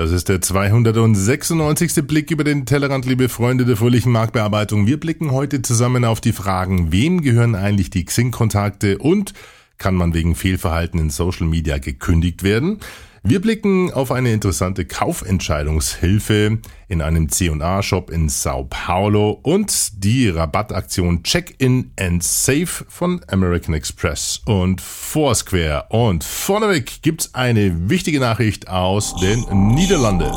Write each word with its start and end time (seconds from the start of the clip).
Das 0.00 0.12
ist 0.12 0.30
der 0.30 0.40
296. 0.40 2.06
Blick 2.06 2.30
über 2.30 2.42
den 2.42 2.64
Tellerrand, 2.64 3.04
liebe 3.04 3.28
Freunde 3.28 3.66
der 3.66 3.76
fröhlichen 3.76 4.10
Marktbearbeitung. 4.10 4.86
Wir 4.86 4.98
blicken 4.98 5.30
heute 5.30 5.60
zusammen 5.60 6.06
auf 6.06 6.22
die 6.22 6.32
Fragen, 6.32 6.90
wem 6.90 7.20
gehören 7.20 7.54
eigentlich 7.54 7.90
die 7.90 8.06
Xing-Kontakte 8.06 8.96
und 8.96 9.34
kann 9.76 9.94
man 9.94 10.14
wegen 10.14 10.36
Fehlverhalten 10.36 10.98
in 10.98 11.10
Social 11.10 11.46
Media 11.46 11.76
gekündigt 11.76 12.42
werden? 12.42 12.80
Wir 13.22 13.42
blicken 13.42 13.92
auf 13.92 14.12
eine 14.12 14.32
interessante 14.32 14.86
Kaufentscheidungshilfe 14.86 16.58
in 16.88 17.02
einem 17.02 17.28
C&A-Shop 17.28 18.08
in 18.08 18.30
Sao 18.30 18.66
Paulo 18.70 19.38
und 19.42 20.02
die 20.02 20.30
Rabattaktion 20.30 21.22
Check-in 21.22 21.92
and 22.00 22.24
Save 22.24 22.86
von 22.88 23.20
American 23.28 23.74
Express 23.74 24.40
und 24.46 24.80
Foursquare. 24.80 25.84
Und 25.90 26.24
vorneweg 26.24 27.02
gibt's 27.02 27.34
eine 27.34 27.90
wichtige 27.90 28.20
Nachricht 28.20 28.68
aus 28.68 29.14
den 29.16 29.44
Niederlanden. 29.74 30.32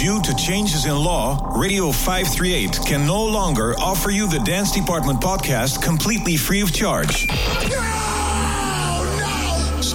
Due 0.00 0.22
to 0.22 0.32
changes 0.36 0.84
in 0.84 0.92
law, 0.92 1.52
Radio 1.56 1.90
538 1.90 2.84
can 2.84 3.04
no 3.06 3.28
longer 3.28 3.74
offer 3.78 4.10
you 4.10 4.28
the 4.28 4.38
Dance 4.38 4.72
Department 4.72 5.20
podcast 5.20 5.82
completely 5.82 6.36
free 6.36 6.62
of 6.62 6.70
charge. 6.70 7.26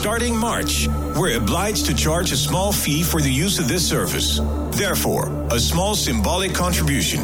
Starting 0.05 0.37
March, 0.37 0.87
we're 1.17 1.35
obliged 1.35 1.87
to 1.87 1.95
charge 1.95 2.31
a 2.31 2.37
small 2.37 2.71
fee 2.71 3.01
for 3.01 3.21
the 3.21 3.31
use 3.31 3.57
of 3.57 3.67
this 3.67 3.89
service. 3.89 4.39
Therefore, 4.69 5.47
a 5.49 5.59
small 5.59 5.95
symbolic 5.95 6.53
contribution 6.53 7.23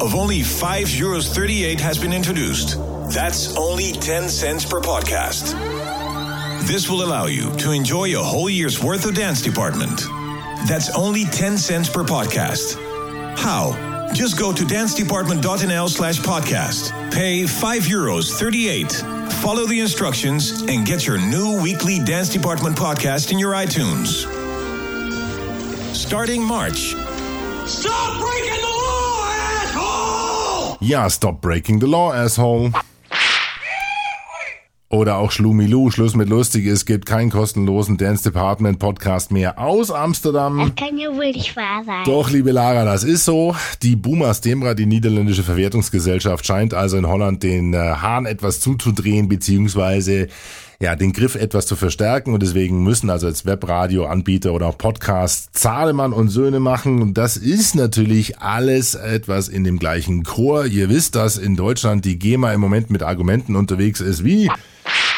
of 0.00 0.14
only 0.14 0.42
5 0.42 0.86
euros 0.86 1.28
38 1.28 1.78
has 1.78 1.98
been 1.98 2.14
introduced. 2.14 2.78
That's 3.12 3.54
only 3.58 3.92
10 3.92 4.30
cents 4.30 4.64
per 4.64 4.80
podcast. 4.80 5.52
This 6.66 6.88
will 6.88 7.02
allow 7.04 7.26
you 7.26 7.54
to 7.56 7.72
enjoy 7.72 8.18
a 8.18 8.22
whole 8.22 8.48
year's 8.48 8.82
worth 8.82 9.04
of 9.04 9.14
dance 9.14 9.42
department. 9.42 10.00
That's 10.66 10.88
only 10.96 11.26
10 11.26 11.58
cents 11.58 11.90
per 11.90 12.02
podcast. 12.02 12.78
How? 13.36 14.08
Just 14.14 14.38
go 14.38 14.54
to 14.54 14.64
dancedepartment.nl 14.64 15.90
slash 15.90 16.18
podcast. 16.20 17.12
Pay 17.12 17.46
5 17.46 17.82
euros 17.82 18.32
38. 18.32 19.21
Follow 19.40 19.66
the 19.66 19.80
instructions 19.80 20.62
and 20.62 20.86
get 20.86 21.06
your 21.06 21.18
new 21.18 21.60
weekly 21.62 21.98
Dance 21.98 22.28
Department 22.28 22.76
podcast 22.76 23.32
in 23.32 23.38
your 23.38 23.52
iTunes. 23.54 24.26
Starting 25.94 26.44
March. 26.44 26.94
Stop 27.66 28.20
breaking 28.20 28.60
the 28.60 28.68
law, 28.68 29.28
asshole! 29.32 30.78
Ja, 30.80 31.08
stop 31.08 31.40
breaking 31.40 31.78
the 31.80 31.86
law, 31.86 32.12
asshole. 32.12 32.70
Oder 34.92 35.16
auch 35.16 35.30
Schlumilu, 35.30 35.90
Schluss 35.90 36.14
mit 36.14 36.28
lustig, 36.28 36.66
es 36.66 36.84
gibt 36.84 37.06
keinen 37.06 37.30
kostenlosen 37.30 37.96
Dance 37.96 38.24
Department 38.24 38.78
Podcast 38.78 39.32
mehr 39.32 39.58
aus 39.58 39.90
Amsterdam. 39.90 40.58
Das 40.58 40.86
kann 40.86 40.98
ja 40.98 41.08
wohl 41.08 41.32
nicht 41.32 41.56
wahr 41.56 41.82
sein. 41.86 42.04
Doch, 42.04 42.28
liebe 42.28 42.52
Lara, 42.52 42.84
das 42.84 43.02
ist 43.02 43.24
so. 43.24 43.56
Die 43.82 43.96
Buma 43.96 44.34
Stemra, 44.34 44.74
die 44.74 44.84
niederländische 44.84 45.44
Verwertungsgesellschaft, 45.44 46.44
scheint 46.44 46.74
also 46.74 46.98
in 46.98 47.08
Holland 47.08 47.42
den 47.42 47.72
äh, 47.72 47.78
Hahn 47.78 48.26
etwas 48.26 48.60
zuzudrehen, 48.60 49.30
beziehungsweise 49.30 50.28
ja, 50.80 50.96
den 50.96 51.12
Griff 51.12 51.34
etwas 51.34 51.66
zu 51.66 51.76
verstärken 51.76 52.34
und 52.34 52.42
deswegen 52.42 52.82
müssen 52.82 53.10
also 53.10 53.26
als 53.26 53.46
Webradioanbieter 53.46 54.52
oder 54.52 54.66
auch 54.66 54.78
Podcast 54.78 55.50
Zahlemann 55.52 56.12
und 56.12 56.28
Söhne 56.28 56.60
machen 56.60 57.02
und 57.02 57.14
das 57.14 57.36
ist 57.36 57.74
natürlich 57.74 58.38
alles 58.38 58.94
etwas 58.94 59.48
in 59.48 59.64
dem 59.64 59.78
gleichen 59.78 60.22
Chor. 60.22 60.66
Ihr 60.66 60.88
wisst, 60.88 61.14
dass 61.14 61.38
in 61.38 61.56
Deutschland 61.56 62.04
die 62.04 62.18
GEMA 62.18 62.52
im 62.52 62.60
Moment 62.60 62.90
mit 62.90 63.02
Argumenten 63.02 63.56
unterwegs 63.56 64.00
ist 64.00 64.24
wie 64.24 64.50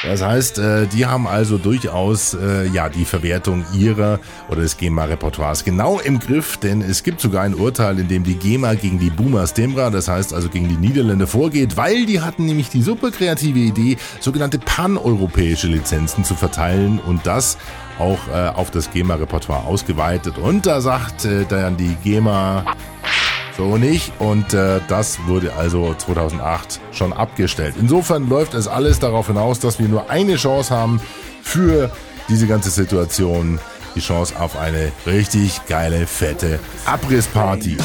das 0.05 0.23
heißt, 0.23 0.59
äh, 0.59 0.87
die 0.87 1.07
haben 1.07 1.27
also 1.27 1.59
durchaus 1.59 2.35
äh, 2.35 2.67
ja 2.69 2.89
die 2.89 3.05
Verwertung 3.05 3.65
ihrer 3.75 4.21
oder 4.49 4.61
des 4.61 4.77
GEMA-Repertoires 4.77 5.65
genau 5.65 5.99
im 5.99 6.19
Griff, 6.19 6.57
denn 6.59 6.83
es 6.83 7.03
gibt 7.03 7.21
sogar 7.21 7.43
ein 7.43 7.55
Urteil, 7.55 7.99
in 7.99 8.09
dem 8.09 8.25
die 8.25 8.35
GEMA 8.35 8.75
gegen 8.75 8.99
die 8.99 9.11
Boomer 9.11 9.47
Stemra, 9.47 9.91
das 9.91 10.09
heißt 10.09 10.35
also 10.35 10.49
gegen 10.49 10.69
die 10.69 10.77
Niederländer 10.77 11.27
vorgeht, 11.27 11.77
weil 11.77 12.07
die 12.07 12.21
hatten 12.21 12.45
nämlich 12.47 12.69
die 12.69 12.83
super 12.83 13.11
kreative 13.11 13.59
Idee, 13.59 13.97
sogenannte 14.21 14.59
paneuropäische 14.59 15.69
Lizenzen 15.69 16.25
zu 16.25 16.35
verteilen 16.35 16.99
und 16.99 17.27
das 17.27 17.57
auch 17.99 18.19
äh, 18.29 18.49
auf 18.49 18.71
das 18.71 18.91
GEMA-Repertoire 18.91 19.65
ausgeweitet. 19.65 20.37
Und 20.39 20.67
da 20.67 20.81
sagt 20.81 21.27
dann 21.49 21.77
die 21.77 21.97
GEMA, 22.03 22.65
so 23.57 23.77
nicht. 23.77 24.13
Und 24.19 24.55
äh, 24.55 24.81
das 24.89 25.19
wurde 25.27 25.55
also 25.55 25.95
2008 25.95 26.81
schon 26.93 27.13
abgestellt. 27.13 27.75
Insofern 27.81 28.29
läuft 28.29 28.55
es 28.55 28.69
alles 28.69 28.99
darauf 28.99 29.29
hinaus, 29.29 29.61
dass 29.61 29.79
wir 29.79 29.89
nur 29.89 30.11
eine 30.11 30.37
Chance 30.37 30.75
haben 30.75 31.01
für 31.43 31.91
diese 32.29 32.47
ganze 32.47 32.71
Situation. 32.71 33.59
Die 33.95 34.01
Chance 34.01 34.35
auf 34.39 34.59
eine 34.59 34.91
richtig 35.07 35.67
geile, 35.69 36.07
fette 36.07 36.59
Abrissparty. 36.85 37.77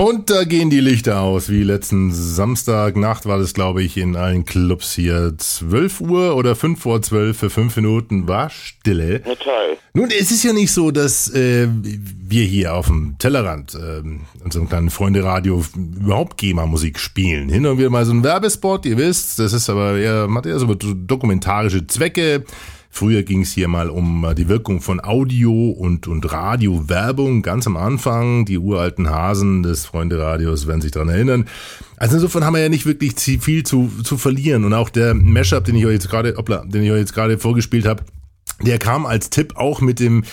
Und 0.00 0.30
da 0.30 0.44
gehen 0.44 0.70
die 0.70 0.80
Lichter 0.80 1.20
aus, 1.20 1.50
wie 1.50 1.62
letzten 1.62 2.10
Samstagnacht 2.10 3.26
war 3.26 3.36
das, 3.36 3.52
glaube 3.52 3.82
ich, 3.82 3.98
in 3.98 4.16
allen 4.16 4.46
Clubs 4.46 4.94
hier. 4.94 5.34
12 5.36 6.00
Uhr 6.00 6.36
oder 6.36 6.56
5 6.56 6.80
vor 6.80 7.02
12 7.02 7.38
für 7.38 7.50
5 7.50 7.76
Minuten 7.76 8.26
war 8.26 8.48
Stille. 8.48 9.20
Toll. 9.22 9.76
Nun, 9.92 10.08
es 10.08 10.30
ist 10.30 10.42
ja 10.42 10.54
nicht 10.54 10.72
so, 10.72 10.90
dass 10.90 11.28
äh, 11.34 11.68
wir 11.70 12.44
hier 12.44 12.76
auf 12.76 12.86
dem 12.86 13.16
Tellerrand, 13.18 13.74
äh, 13.74 14.02
unserem 14.42 14.70
kleinen 14.70 14.88
Freunde-Radio, 14.88 15.62
überhaupt 15.76 16.38
GEMA-Musik 16.38 16.98
spielen. 16.98 17.50
Hin 17.50 17.66
und 17.66 17.76
wieder 17.76 17.90
mal 17.90 18.06
so 18.06 18.12
ein 18.12 18.24
Werbespot, 18.24 18.86
ihr 18.86 18.96
wisst, 18.96 19.38
das 19.38 19.52
ist 19.52 19.68
aber 19.68 19.98
eher, 19.98 20.28
hat 20.34 20.46
eher 20.46 20.58
so 20.58 20.72
dokumentarische 20.72 21.86
Zwecke. 21.86 22.46
Früher 22.92 23.22
ging 23.22 23.42
es 23.42 23.52
hier 23.52 23.68
mal 23.68 23.88
um 23.88 24.24
äh, 24.24 24.34
die 24.34 24.48
Wirkung 24.48 24.80
von 24.80 25.02
Audio 25.02 25.70
und, 25.70 26.08
und 26.08 26.30
Radiowerbung 26.30 27.42
ganz 27.42 27.66
am 27.66 27.76
Anfang. 27.76 28.44
Die 28.44 28.58
uralten 28.58 29.08
Hasen 29.08 29.62
des 29.62 29.86
Freunde-Radios 29.86 30.66
werden 30.66 30.80
sich 30.80 30.90
daran 30.90 31.08
erinnern. 31.08 31.46
Also 31.96 32.16
insofern 32.16 32.44
haben 32.44 32.54
wir 32.54 32.62
ja 32.62 32.68
nicht 32.68 32.86
wirklich 32.86 33.14
viel 33.14 33.62
zu, 33.62 33.90
zu 34.02 34.18
verlieren. 34.18 34.64
Und 34.64 34.74
auch 34.74 34.90
der 34.90 35.14
Mashup, 35.14 35.64
den 35.64 35.76
ich 35.76 35.86
euch 35.86 35.94
jetzt 35.94 36.10
gerade, 36.10 36.34
den 36.34 36.82
ich 36.82 36.90
euch 36.90 36.98
jetzt 36.98 37.14
gerade 37.14 37.38
vorgespielt 37.38 37.86
habe, 37.86 38.02
der 38.60 38.78
kam 38.78 39.06
als 39.06 39.30
Tipp 39.30 39.56
auch 39.56 39.80
mit 39.80 40.00
dem 40.00 40.24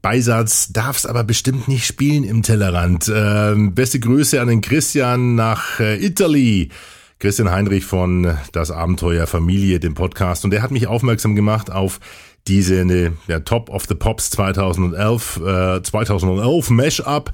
Beisatz, 0.00 0.72
darf's 0.72 1.04
aber 1.04 1.24
bestimmt 1.24 1.66
nicht 1.66 1.84
spielen 1.84 2.22
im 2.22 2.42
Tellerrand. 2.42 3.10
Ähm, 3.12 3.74
beste 3.74 3.98
Grüße 3.98 4.40
an 4.40 4.46
den 4.46 4.60
Christian 4.60 5.34
nach 5.34 5.80
äh, 5.80 5.96
Italy. 5.96 6.70
Christian 7.18 7.50
Heinrich 7.50 7.84
von 7.84 8.36
Das 8.52 8.70
Abenteuer 8.70 9.26
Familie, 9.26 9.80
dem 9.80 9.94
Podcast. 9.94 10.44
Und 10.44 10.50
der 10.50 10.62
hat 10.62 10.70
mich 10.70 10.86
aufmerksam 10.86 11.34
gemacht 11.34 11.72
auf 11.72 11.98
diese 12.46 12.84
ne, 12.84 13.14
ja, 13.26 13.40
Top 13.40 13.70
of 13.70 13.86
the 13.88 13.94
Pops 13.94 14.30
2011, 14.30 15.40
äh, 15.44 15.82
2011 15.82 16.70
Mashup. 16.70 17.32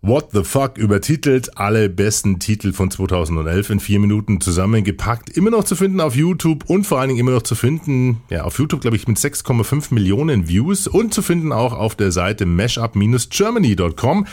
What 0.00 0.28
the 0.32 0.44
Fuck 0.44 0.78
übertitelt, 0.78 1.58
alle 1.58 1.88
besten 1.88 2.38
Titel 2.38 2.72
von 2.72 2.88
2011 2.88 3.70
in 3.70 3.80
vier 3.80 3.98
Minuten 3.98 4.40
zusammengepackt, 4.40 5.28
immer 5.30 5.50
noch 5.50 5.64
zu 5.64 5.74
finden 5.74 6.00
auf 6.00 6.14
YouTube 6.14 6.70
und 6.70 6.86
vor 6.86 7.00
allen 7.00 7.08
Dingen 7.08 7.18
immer 7.18 7.32
noch 7.32 7.42
zu 7.42 7.56
finden, 7.56 8.22
ja, 8.30 8.44
auf 8.44 8.60
YouTube 8.60 8.80
glaube 8.80 8.96
ich 8.96 9.08
mit 9.08 9.16
6,5 9.18 9.92
Millionen 9.92 10.46
Views 10.46 10.86
und 10.86 11.12
zu 11.12 11.20
finden 11.20 11.50
auch 11.50 11.72
auf 11.72 11.96
der 11.96 12.12
Seite 12.12 12.46
mashup-germany.com 12.46 14.26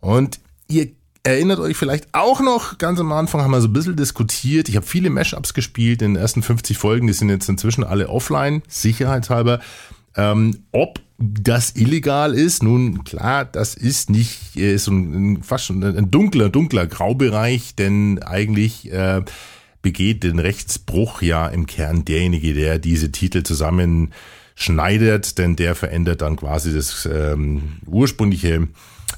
und 0.00 0.40
ihr 0.66 0.88
erinnert 1.24 1.60
euch 1.60 1.76
vielleicht 1.76 2.08
auch 2.12 2.40
noch, 2.40 2.78
ganz 2.78 2.98
am 2.98 3.12
Anfang 3.12 3.42
haben 3.42 3.52
wir 3.52 3.60
so 3.60 3.68
ein 3.68 3.72
bisschen 3.72 3.96
diskutiert. 3.96 4.68
Ich 4.68 4.76
habe 4.76 4.86
viele 4.86 5.10
Mashups 5.10 5.54
gespielt 5.54 6.02
in 6.02 6.14
den 6.14 6.22
ersten 6.22 6.42
50 6.42 6.78
Folgen, 6.78 7.06
die 7.06 7.12
sind 7.12 7.28
jetzt 7.28 7.48
inzwischen 7.48 7.84
alle 7.84 8.08
offline, 8.08 8.62
sicherheitshalber. 8.68 9.60
Ähm, 10.16 10.64
ob 10.72 11.00
das 11.18 11.76
illegal 11.76 12.34
ist, 12.34 12.62
nun 12.62 13.04
klar, 13.04 13.44
das 13.44 13.74
ist 13.74 14.10
nicht 14.10 14.56
äh, 14.56 14.74
ist 14.74 14.84
so 14.84 14.92
ein, 14.92 15.42
fast 15.42 15.66
schon 15.66 15.82
ein 15.82 16.10
dunkler, 16.10 16.48
dunkler 16.48 16.86
Graubereich, 16.86 17.76
denn 17.76 18.22
eigentlich 18.22 18.92
äh, 18.92 19.22
begeht 19.80 20.24
den 20.24 20.38
Rechtsbruch 20.38 21.22
ja 21.22 21.46
im 21.46 21.66
Kern 21.66 22.04
derjenige, 22.04 22.54
der 22.54 22.78
diese 22.78 23.12
Titel 23.12 23.42
zusammenschneidet, 23.42 25.38
denn 25.38 25.56
der 25.56 25.74
verändert 25.74 26.20
dann 26.22 26.36
quasi 26.36 26.74
das 26.74 27.08
ähm, 27.10 27.78
ursprüngliche 27.86 28.68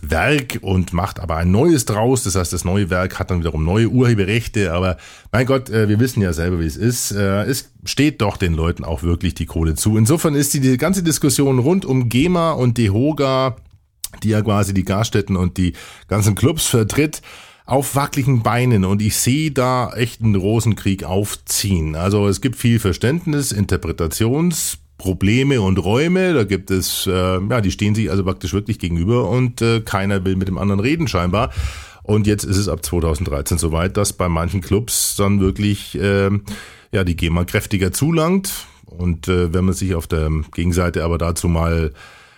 Werk 0.03 0.59
und 0.63 0.93
macht 0.93 1.21
aber 1.21 1.37
ein 1.37 1.51
neues 1.51 1.85
draus. 1.85 2.25
Das 2.25 2.35
heißt, 2.35 2.53
das 2.53 2.65
neue 2.65 2.91
Werk 2.91 3.19
hat 3.19 3.31
dann 3.31 3.41
wiederum 3.41 3.65
neue 3.65 3.89
Urheberrechte. 3.89 4.73
Aber 4.73 4.97
mein 5.33 5.47
Gott, 5.47 5.71
äh, 5.71 5.89
wir 5.89 6.01
wissen 6.01 6.23
ja 6.23 6.33
selber, 6.33 6.61
wie 6.61 6.67
es 6.67 6.77
ist. 6.77 7.13
Äh, 7.13 7.45
es 7.45 7.71
steht 7.85 8.21
doch 8.21 8.37
den 8.37 8.55
Leuten 8.55 8.85
auch 8.85 9.03
wirklich 9.03 9.35
die 9.35 9.47
Kohle 9.47 9.75
zu. 9.75 9.97
Insofern 9.97 10.35
ist 10.35 10.55
die, 10.55 10.61
die 10.61 10.77
ganze 10.77 11.03
Diskussion 11.03 11.59
rund 11.59 11.85
um 11.85 12.09
GEMA 12.09 12.53
und 12.53 12.79
DEHOGA, 12.79 13.57
die 14.23 14.31
ja 14.31 14.43
quasi 14.43 14.75
die 14.75 14.85
Garstätten 14.85 15.37
und 15.37 15.57
die 15.57 15.75
ganzen 16.09 16.35
Clubs 16.35 16.67
vertritt, 16.67 17.23
auf 17.67 17.97
wackeligen 17.97 18.43
Beinen 18.43 18.85
und 18.85 19.01
ich 19.01 19.17
sehe 19.17 19.51
da 19.51 19.91
echt 19.95 20.21
einen 20.21 20.35
Rosenkrieg 20.35 21.05
aufziehen. 21.05 21.95
Also 21.97 22.29
es 22.29 22.43
gibt 22.43 22.57
viel 22.57 22.79
Verständnis, 22.79 23.53
Interpretations 23.53 24.79
Probleme 25.05 25.61
und 25.61 25.77
Räume. 25.77 26.33
Da 26.33 26.45
gibt 26.45 26.71
es, 26.71 27.07
äh, 27.07 27.11
ja, 27.13 27.61
die 27.61 27.71
stehen 27.71 27.95
sich 27.95 28.11
also 28.11 28.25
praktisch 28.25 28.55
wirklich 28.55 28.79
gegenüber 28.79 29.29
und 29.29 29.61
äh, 29.61 29.83
keiner 29.83 30.25
will 30.25 30.35
mit 30.35 30.49
dem 30.49 30.57
anderen 30.57 30.81
reden 30.81 31.09
scheinbar. 31.09 31.53
Und 32.03 32.27
jetzt 32.27 32.45
ist 32.45 32.57
es 32.57 32.71
ab 32.71 32.83
2013 32.83 33.59
soweit, 33.59 33.99
dass 33.99 34.15
bei 34.15 34.31
manchen 34.31 34.63
Clubs 34.63 35.15
dann 35.17 35.41
wirklich 35.41 35.95
äh, 36.01 36.31
ja 36.91 37.05
die 37.05 37.17
GEMA 37.17 37.45
kräftiger 37.45 37.93
zulangt. 37.93 38.67
Und 38.87 39.29
äh, 39.29 39.53
wenn 39.53 39.67
man 39.67 39.75
sich 39.75 39.95
auf 39.95 40.07
der 40.07 40.31
Gegenseite 40.55 41.05
aber 41.05 41.19
dazu 41.19 41.49
mal 41.49 41.93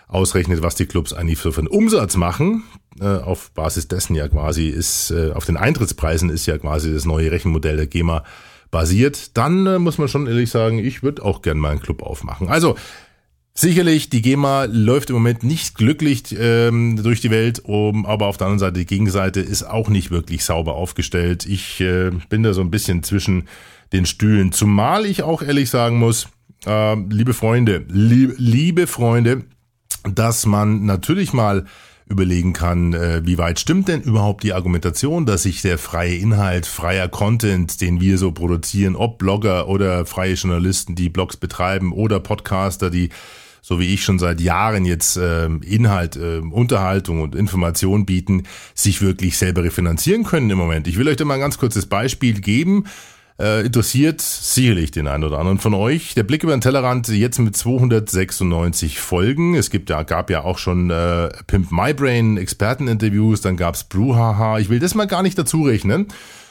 ausrechnet, 0.09 0.61
was 0.61 0.75
die 0.75 0.87
Clubs 0.87 1.13
eigentlich 1.13 1.39
für 1.39 1.57
einen 1.57 1.69
Umsatz 1.69 2.17
machen, 2.17 2.65
äh, 3.01 3.07
auf 3.07 3.53
Basis 3.53 3.87
dessen 3.87 4.17
ja 4.17 4.27
quasi 4.27 4.67
ist, 4.67 5.13
äh, 5.13 5.31
auf 5.31 5.45
den 5.45 5.57
Eintrittspreisen 5.57 6.31
ist 6.31 6.47
ja 6.47 6.59
quasi 6.59 6.93
das 6.93 7.05
neue 7.05 7.31
Rechenmodell 7.31 7.77
der 7.77 7.87
GEMA 7.87 8.25
basiert, 8.71 9.37
dann 9.37 9.67
äh, 9.67 9.79
muss 9.79 9.99
man 9.99 10.09
schon 10.09 10.27
ehrlich 10.27 10.51
sagen, 10.51 10.79
ich 10.79 11.03
würde 11.03 11.25
auch 11.25 11.43
gern 11.43 11.59
mal 11.59 11.71
einen 11.71 11.81
Club 11.81 12.03
aufmachen. 12.03 12.49
Also 12.49 12.77
Sicherlich, 13.59 14.11
die 14.11 14.21
GEMA 14.21 14.67
läuft 14.71 15.09
im 15.09 15.15
Moment 15.17 15.43
nicht 15.43 15.77
glücklich 15.77 16.25
ähm, 16.39 17.03
durch 17.03 17.23
die 17.23 17.31
Welt, 17.31 17.63
um, 17.65 18.05
aber 18.05 18.27
auf 18.27 18.37
der 18.37 18.49
anderen 18.49 18.59
Seite, 18.59 18.81
die 18.81 18.85
Gegenseite 18.85 19.41
ist 19.41 19.63
auch 19.63 19.89
nicht 19.89 20.11
wirklich 20.11 20.45
sauber 20.45 20.75
aufgestellt. 20.75 21.47
Ich 21.47 21.81
äh, 21.81 22.11
bin 22.29 22.43
da 22.43 22.53
so 22.53 22.61
ein 22.61 22.71
bisschen 22.71 23.03
zwischen 23.03 23.49
den 23.95 24.05
Stühlen, 24.05 24.53
zumal 24.53 25.07
ich 25.07 25.23
auch 25.23 25.41
ehrlich 25.41 25.71
sagen 25.71 25.99
muss, 25.99 26.29
äh, 26.67 26.97
liebe 27.09 27.33
Freunde, 27.33 27.87
lieb, 27.89 28.35
liebe 28.37 28.87
Freunde, 28.87 29.45
dass 30.05 30.45
man 30.45 30.85
natürlich 30.85 31.33
mal 31.33 31.65
überlegen 32.09 32.53
kann, 32.53 32.93
äh, 32.93 33.23
wie 33.25 33.39
weit 33.39 33.59
stimmt 33.59 33.89
denn 33.89 34.03
überhaupt 34.03 34.45
die 34.45 34.53
Argumentation, 34.53 35.27
dass 35.27 35.43
sich 35.43 35.63
der 35.63 35.77
freie 35.77 36.17
Inhalt, 36.17 36.67
freier 36.67 37.09
Content, 37.09 37.81
den 37.81 38.01
wir 38.01 38.17
so 38.19 38.31
produzieren, 38.33 38.95
ob 38.95 39.19
Blogger 39.19 39.69
oder 39.69 40.07
freie 40.07 40.35
Journalisten, 40.35 40.95
die 40.95 41.09
Blogs 41.09 41.37
betreiben 41.37 41.93
oder 41.93 42.21
Podcaster, 42.21 42.91
die 42.91 43.11
so 43.61 43.81
wie 43.81 43.93
ich 43.93 44.05
schon 44.05 44.21
seit 44.21 44.41
Jahren 44.41 44.85
jetzt 44.85 45.17
äh, 45.17 45.47
Inhalt, 45.47 46.15
äh, 46.15 46.39
Unterhaltung 46.39 47.21
und 47.21 47.35
Information 47.35 48.07
bieten, 48.07 48.45
sich 48.77 49.03
wirklich 49.03 49.37
selber 49.39 49.65
refinanzieren 49.65 50.23
können 50.23 50.49
im 50.51 50.59
Moment. 50.59 50.87
Ich 50.87 50.97
will 50.99 51.09
euch 51.09 51.17
da 51.17 51.25
mal 51.25 51.35
ein 51.35 51.41
ganz 51.41 51.59
kurzes 51.59 51.87
Beispiel 51.87 52.41
geben 52.41 52.85
äh, 53.39 53.67
interessiert 53.67 54.21
sicherlich 54.21 54.91
den 54.91 55.09
einen 55.09 55.25
oder 55.25 55.39
anderen 55.39 55.59
von 55.59 55.75
euch. 55.75 56.15
Der 56.15 56.23
Blick 56.23 56.43
über 56.43 56.57
den 56.57 56.61
Tellerrand 56.61 57.09
jetzt 57.09 57.39
mit 57.39 57.57
296 57.57 58.99
Folgen. 58.99 59.55
Es 59.55 59.71
gibt 59.71 59.91
ja, 59.91 60.03
gab 60.03 60.31
ja 60.31 60.45
auch 60.45 60.59
schon 60.59 60.91
äh, 60.91 61.29
Pimp 61.47 61.71
My 61.71 61.93
Brain 61.93 62.37
Experteninterviews, 62.37 63.41
dann 63.41 63.57
gab's 63.57 63.85
Brouhaha. 63.85 64.59
Ich 64.59 64.69
will 64.69 64.79
das 64.79 64.95
mal 64.95 65.07
gar 65.07 65.23
nicht 65.23 65.39
dazu 65.39 65.63
rechnen 65.63 66.09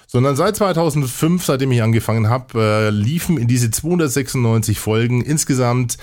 sondern 0.08 0.36
seit 0.36 0.56
2005, 0.56 1.44
seitdem 1.44 1.72
ich 1.72 1.82
angefangen 1.82 2.30
habe, 2.30 2.60
äh, 2.62 2.90
liefen 2.90 3.38
in 3.38 3.48
diese 3.48 3.72
296 3.72 4.80
Folgen 4.80 5.22
insgesamt 5.22 5.98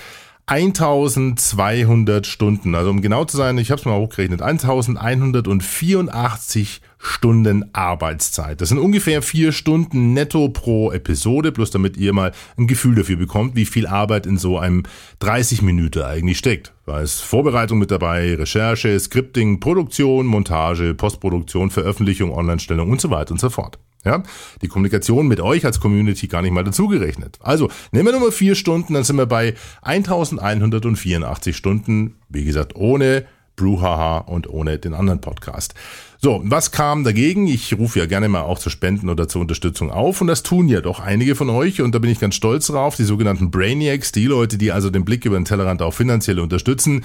1200 0.45 2.27
Stunden. 2.27 2.75
Also 2.75 2.89
um 2.89 3.01
genau 3.01 3.23
zu 3.23 3.37
sein, 3.37 3.57
ich 3.57 3.71
habe 3.71 3.79
es 3.79 3.85
mal 3.85 3.97
hochgerechnet, 3.97 4.41
1184 4.41 6.81
Stunden 6.97 7.69
Arbeitszeit. 7.73 8.59
Das 8.61 8.69
sind 8.69 8.79
ungefähr 8.79 9.21
vier 9.21 9.51
Stunden 9.51 10.13
netto 10.13 10.49
pro 10.49 10.91
Episode, 10.91 11.51
bloß 11.51 11.69
damit 11.71 11.97
ihr 11.97 12.13
mal 12.13 12.31
ein 12.57 12.67
Gefühl 12.67 12.95
dafür 12.95 13.17
bekommt, 13.17 13.55
wie 13.55 13.65
viel 13.65 13.87
Arbeit 13.87 14.25
in 14.25 14.37
so 14.37 14.57
einem 14.57 14.83
30 15.19 15.61
Minuten 15.61 16.01
eigentlich 16.01 16.37
steckt. 16.37 16.73
Da 16.85 17.01
ist 17.01 17.21
Vorbereitung 17.21 17.79
mit 17.79 17.91
dabei, 17.91 18.35
Recherche, 18.35 18.99
Scripting, 18.99 19.61
Produktion, 19.61 20.25
Montage, 20.25 20.93
Postproduktion, 20.93 21.71
Veröffentlichung, 21.71 22.33
Online-Stellung 22.33 22.89
und 22.89 22.99
so 22.99 23.09
weiter 23.09 23.31
und 23.31 23.39
so 23.39 23.49
fort. 23.49 23.79
Ja, 24.05 24.21
die 24.61 24.67
Kommunikation 24.67 25.27
mit 25.27 25.39
euch 25.39 25.65
als 25.65 25.79
Community 25.79 26.27
gar 26.27 26.41
nicht 26.41 26.51
mal 26.51 26.63
dazugerechnet. 26.63 27.39
Also, 27.41 27.69
nehmen 27.91 28.07
wir 28.07 28.11
nur 28.11 28.21
mal 28.21 28.31
vier 28.31 28.55
Stunden, 28.55 28.95
dann 28.95 29.05
sind 29.05 29.15
wir 29.15 29.27
bei 29.27 29.53
1184 29.81 31.55
Stunden, 31.55 32.15
wie 32.27 32.43
gesagt, 32.43 32.75
ohne 32.75 33.25
Bruhaha 33.55 34.17
und 34.17 34.49
ohne 34.49 34.77
den 34.79 34.93
anderen 34.93 35.21
Podcast. 35.21 35.73
So, 36.17 36.41
was 36.43 36.71
kam 36.71 37.03
dagegen? 37.03 37.47
Ich 37.47 37.77
rufe 37.77 37.99
ja 37.99 38.05
gerne 38.05 38.29
mal 38.29 38.41
auch 38.41 38.57
zu 38.57 38.69
Spenden 38.69 39.09
oder 39.09 39.27
zur 39.27 39.41
Unterstützung 39.41 39.91
auf 39.91 40.21
und 40.21 40.27
das 40.27 40.43
tun 40.43 40.69
ja 40.69 40.81
doch 40.81 40.99
einige 40.99 41.35
von 41.35 41.49
euch 41.49 41.81
und 41.81 41.93
da 41.93 41.99
bin 41.99 42.09
ich 42.09 42.19
ganz 42.19 42.35
stolz 42.35 42.67
drauf, 42.67 42.95
die 42.95 43.03
sogenannten 43.03 43.51
Brainiacs, 43.51 44.11
die 44.11 44.25
Leute, 44.25 44.57
die 44.57 44.71
also 44.71 44.89
den 44.89 45.05
Blick 45.05 45.25
über 45.25 45.37
den 45.37 45.45
Tellerrand 45.45 45.81
auch 45.81 45.93
finanziell 45.93 46.39
unterstützen. 46.39 47.03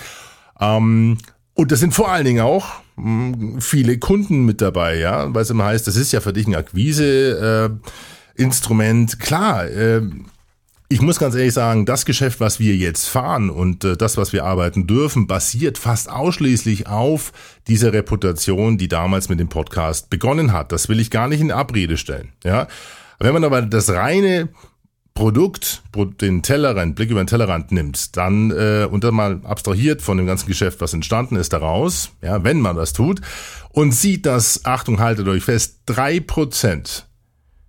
Ähm, 0.60 1.18
und 1.54 1.72
das 1.72 1.80
sind 1.80 1.94
vor 1.94 2.10
allen 2.10 2.24
Dingen 2.24 2.40
auch 2.40 2.66
viele 3.60 3.98
Kunden 3.98 4.44
mit 4.44 4.60
dabei, 4.60 4.98
ja, 4.98 5.32
weil 5.34 5.42
es 5.42 5.50
immer 5.50 5.66
heißt, 5.66 5.86
das 5.86 5.96
ist 5.96 6.12
ja 6.12 6.20
für 6.20 6.32
dich 6.32 6.46
ein 6.46 6.54
Akquise-Instrument. 6.54 9.12
Äh, 9.12 9.16
Klar, 9.16 9.66
äh, 9.66 10.02
ich 10.90 11.02
muss 11.02 11.18
ganz 11.18 11.34
ehrlich 11.34 11.52
sagen, 11.52 11.84
das 11.84 12.06
Geschäft, 12.06 12.40
was 12.40 12.60
wir 12.60 12.74
jetzt 12.74 13.08
fahren 13.08 13.50
und 13.50 13.84
äh, 13.84 13.96
das, 13.96 14.16
was 14.16 14.32
wir 14.32 14.44
arbeiten 14.44 14.86
dürfen, 14.86 15.26
basiert 15.26 15.76
fast 15.76 16.10
ausschließlich 16.10 16.86
auf 16.86 17.32
dieser 17.66 17.92
Reputation, 17.92 18.78
die 18.78 18.88
damals 18.88 19.28
mit 19.28 19.38
dem 19.38 19.50
Podcast 19.50 20.08
begonnen 20.08 20.52
hat. 20.52 20.72
Das 20.72 20.88
will 20.88 20.98
ich 20.98 21.10
gar 21.10 21.28
nicht 21.28 21.40
in 21.40 21.52
Abrede 21.52 21.98
stellen. 21.98 22.32
Ja, 22.42 22.68
wenn 23.18 23.34
man 23.34 23.44
aber 23.44 23.62
das 23.62 23.90
reine 23.90 24.48
Produkt, 25.18 25.82
den 26.20 26.42
Tellerrand, 26.42 26.94
Blick 26.94 27.10
über 27.10 27.24
den 27.24 27.26
Tellerrand 27.26 27.72
nimmt, 27.72 28.16
dann 28.16 28.52
äh, 28.52 28.86
und 28.88 29.02
dann 29.02 29.16
mal 29.16 29.40
abstrahiert 29.42 30.00
von 30.00 30.16
dem 30.16 30.26
ganzen 30.26 30.46
Geschäft, 30.46 30.80
was 30.80 30.94
entstanden 30.94 31.34
ist, 31.34 31.52
daraus, 31.52 32.10
ja, 32.22 32.44
wenn 32.44 32.60
man 32.60 32.76
das 32.76 32.92
tut 32.92 33.20
und 33.70 33.92
sieht, 33.92 34.26
dass, 34.26 34.64
Achtung, 34.64 35.00
haltet 35.00 35.26
euch 35.26 35.42
fest, 35.42 35.80
drei 35.86 36.20
Prozent 36.20 37.08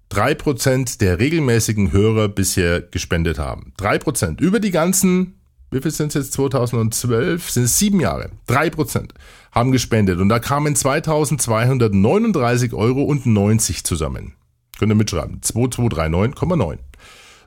drei 0.10 0.36
Prozent 0.36 1.02
der 1.02 1.20
regelmäßigen 1.20 1.92
Hörer 1.92 2.28
bisher 2.28 2.82
gespendet 2.82 3.40
haben. 3.40 3.74
Drei 3.78 3.98
Prozent 3.98 4.42
Über 4.42 4.60
die 4.60 4.70
ganzen, 4.70 5.40
wie 5.72 5.82
viel 5.82 5.90
sind 5.90 6.10
es 6.10 6.16
jetzt 6.16 6.34
2012? 6.34 7.50
Sind 7.50 7.64
es 7.64 7.80
sieben 7.80 8.00
Jahre. 8.00 8.30
Drei 8.46 8.70
Prozent 8.70 9.16
haben 9.52 9.72
gespendet. 9.72 10.20
Und 10.20 10.30
da 10.30 10.38
kamen 10.38 10.76
2239,90 10.76 12.76
Euro 12.76 13.02
und 13.04 13.26
90 13.26 13.84
zusammen. 13.84 14.36
Könnt 14.78 14.92
ihr 14.92 14.96
mitschreiben. 14.96 15.42
2239,9. 15.42 16.78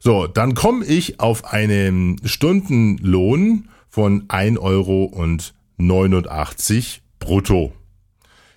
So, 0.05 0.27
dann 0.27 0.55
komme 0.55 0.85
ich 0.85 1.21
auf 1.21 1.53
einen 1.53 2.21
Stundenlohn 2.25 3.69
von 3.89 4.27
1,89 4.27 4.59
Euro 4.59 5.39
brutto. 7.21 7.73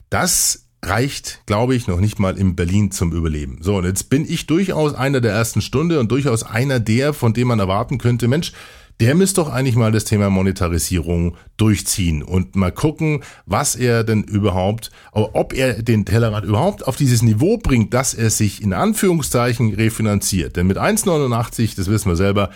Das 0.10 0.66
reicht, 0.82 1.42
glaube 1.46 1.76
ich, 1.76 1.86
noch 1.86 2.00
nicht 2.00 2.18
mal 2.18 2.36
in 2.36 2.56
Berlin 2.56 2.90
zum 2.90 3.12
Überleben. 3.12 3.60
So, 3.62 3.76
und 3.76 3.86
jetzt 3.86 4.10
bin 4.10 4.26
ich 4.28 4.48
durchaus 4.48 4.96
einer 4.96 5.22
der 5.22 5.34
ersten 5.34 5.62
Stunde 5.62 6.00
und 6.00 6.10
durchaus 6.12 6.42
einer 6.42 6.80
der, 6.80 7.14
von 7.14 7.36
dem 7.36 7.50
man 7.50 7.60
erwarten 7.60 8.00
könnte, 8.00 8.28
Mensch, 8.28 8.52
der 9.00 9.16
müsste 9.16 9.42
doch 9.42 9.52
eigentlich 9.52 9.76
mal 9.76 9.92
das 9.92 10.06
Thema 10.06 10.30
Monetarisierung 10.30 11.36
durchziehen 11.58 12.24
und 12.24 12.56
mal 12.56 12.72
gucken, 12.72 13.24
was 13.46 13.76
er 13.76 14.04
denn 14.04 14.24
überhaupt, 14.24 14.92
ob 15.12 15.54
er 15.54 15.82
den 15.84 16.06
Tellerrand 16.06 16.46
überhaupt 16.46 16.88
auf 16.88 16.96
dieses 16.96 17.22
Niveau 17.22 17.58
bringt, 17.58 17.94
dass 17.94 18.14
er 18.14 18.30
sich 18.30 18.62
in 18.62 18.74
Anführungszeichen 18.74 19.74
refinanziert. 19.74 20.56
Denn 20.56 20.68
mit 20.68 20.78
1,89, 20.78 21.76
das 21.76 21.90
wissen 21.90 22.10
wir 22.10 22.16
selber, 22.16 22.52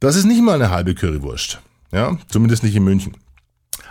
das 0.00 0.16
ist 0.16 0.26
nicht 0.26 0.42
mal 0.42 0.54
eine 0.54 0.70
halbe 0.70 0.94
Currywurst. 0.94 1.60
Ja, 1.92 2.18
zumindest 2.28 2.62
nicht 2.62 2.76
in 2.76 2.84
München. 2.84 3.16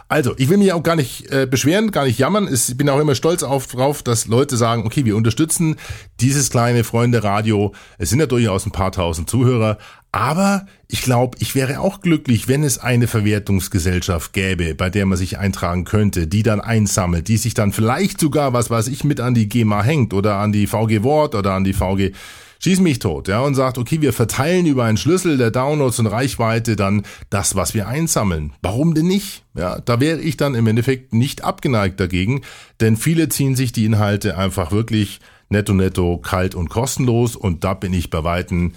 Also, 0.08 0.36
ich 0.38 0.50
will 0.50 0.58
mich 0.58 0.72
auch 0.72 0.84
gar 0.84 0.96
nicht 0.96 1.32
äh, 1.32 1.48
beschweren, 1.50 1.90
gar 1.90 2.06
nicht 2.06 2.20
jammern. 2.20 2.48
Ich 2.52 2.78
bin 2.78 2.90
auch 2.90 3.00
immer 3.00 3.16
stolz 3.16 3.42
auf, 3.42 3.66
drauf, 3.66 4.04
dass 4.04 4.28
Leute 4.28 4.56
sagen, 4.56 4.86
okay, 4.86 5.04
wir 5.04 5.16
unterstützen 5.16 5.78
dieses 6.20 6.52
kleine 6.52 6.84
Freunde-Radio. 6.84 7.74
Es 7.98 8.12
sind 8.12 8.20
ja 8.20 8.28
durchaus 8.28 8.68
ein 8.68 8.72
paar 8.72 8.92
tausend 8.92 9.30
Zuhörer. 9.30 9.80
Aber 10.16 10.66
ich 10.88 11.02
glaube, 11.02 11.38
ich 11.42 11.56
wäre 11.56 11.82
auch 11.82 12.00
glücklich, 12.00 12.48
wenn 12.48 12.64
es 12.64 12.78
eine 12.78 13.06
Verwertungsgesellschaft 13.06 14.32
gäbe, 14.32 14.74
bei 14.74 14.90
der 14.90 15.06
man 15.06 15.18
sich 15.18 15.40
eintragen 15.40 15.84
könnte, 15.84 16.26
die 16.26 16.42
dann 16.42 16.62
einsammelt, 16.62 17.28
die 17.28 17.36
sich 17.36 17.54
dann 17.54 17.74
vielleicht 17.74 18.22
sogar, 18.22 18.54
was 18.54 18.70
weiß 18.70 18.88
ich, 18.88 19.04
mit 19.04 19.20
an 19.20 19.34
die 19.34 19.50
GEMA 19.50 19.84
hängt 19.84 20.14
oder 20.14 20.38
an 20.38 20.54
die 20.54 20.68
VG 20.68 21.04
Wort 21.04 21.36
oder 21.36 21.52
an 21.52 21.66
die 21.66 21.74
VG 21.74 22.14
schieß 22.60 22.80
mich 22.80 23.00
tot, 23.00 23.28
ja, 23.28 23.42
und 23.42 23.56
sagt, 23.56 23.78
okay, 23.78 24.00
wir 24.00 24.14
verteilen 24.14 24.66
über 24.66 24.86
einen 24.86 24.96
Schlüssel 24.96 25.38
der 25.38 25.52
Downloads 25.52 26.00
und 26.00 26.08
Reichweite 26.08 26.78
dann 26.78 27.04
das, 27.30 27.56
was 27.56 27.74
wir 27.74 27.90
einsammeln. 27.90 28.54
Warum 28.62 28.94
denn 28.94 29.08
nicht? 29.08 29.44
Ja, 29.54 29.82
da 29.82 30.00
wäre 30.00 30.22
ich 30.22 30.38
dann 30.38 30.56
im 30.56 30.66
Endeffekt 30.66 31.14
nicht 31.14 31.44
abgeneigt 31.44 32.00
dagegen, 32.00 32.42
denn 32.80 32.96
viele 32.96 33.28
ziehen 33.28 33.58
sich 33.58 33.74
die 33.74 33.84
Inhalte 33.84 34.38
einfach 34.38 34.72
wirklich 34.72 35.20
netto 35.50 35.74
netto 35.74 36.20
kalt 36.20 36.56
und 36.56 36.70
kostenlos 36.70 37.36
und 37.36 37.66
da 37.66 37.74
bin 37.74 37.94
ich 37.94 38.10
bei 38.10 38.24
Weitem 38.24 38.72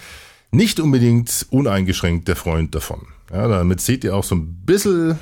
nicht 0.51 0.81
unbedingt 0.81 1.47
uneingeschränkt 1.51 2.29
der 2.29 2.37
Freund 2.37 2.75
davon. 2.75 3.07
Ja, 3.33 3.49
damit 3.49 3.81
seht 3.81 4.05
ihr 4.05 4.17
auch 4.17 4.25
so 4.25 4.35
ein 4.35 4.65
bisschen 4.65 5.19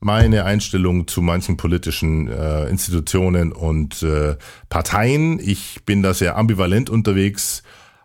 meine 0.00 0.44
Einstellung 0.44 1.06
zu 1.06 1.22
manchen 1.22 1.56
politischen 1.56 2.28
äh, 2.28 2.68
Institutionen 2.68 3.52
und 3.52 4.02
äh, 4.02 4.36
Parteien. 4.68 5.38
Ich 5.40 5.84
bin 5.84 6.02
da 6.02 6.14
sehr 6.14 6.36
ambivalent 6.36 6.90
unterwegs 6.90 7.62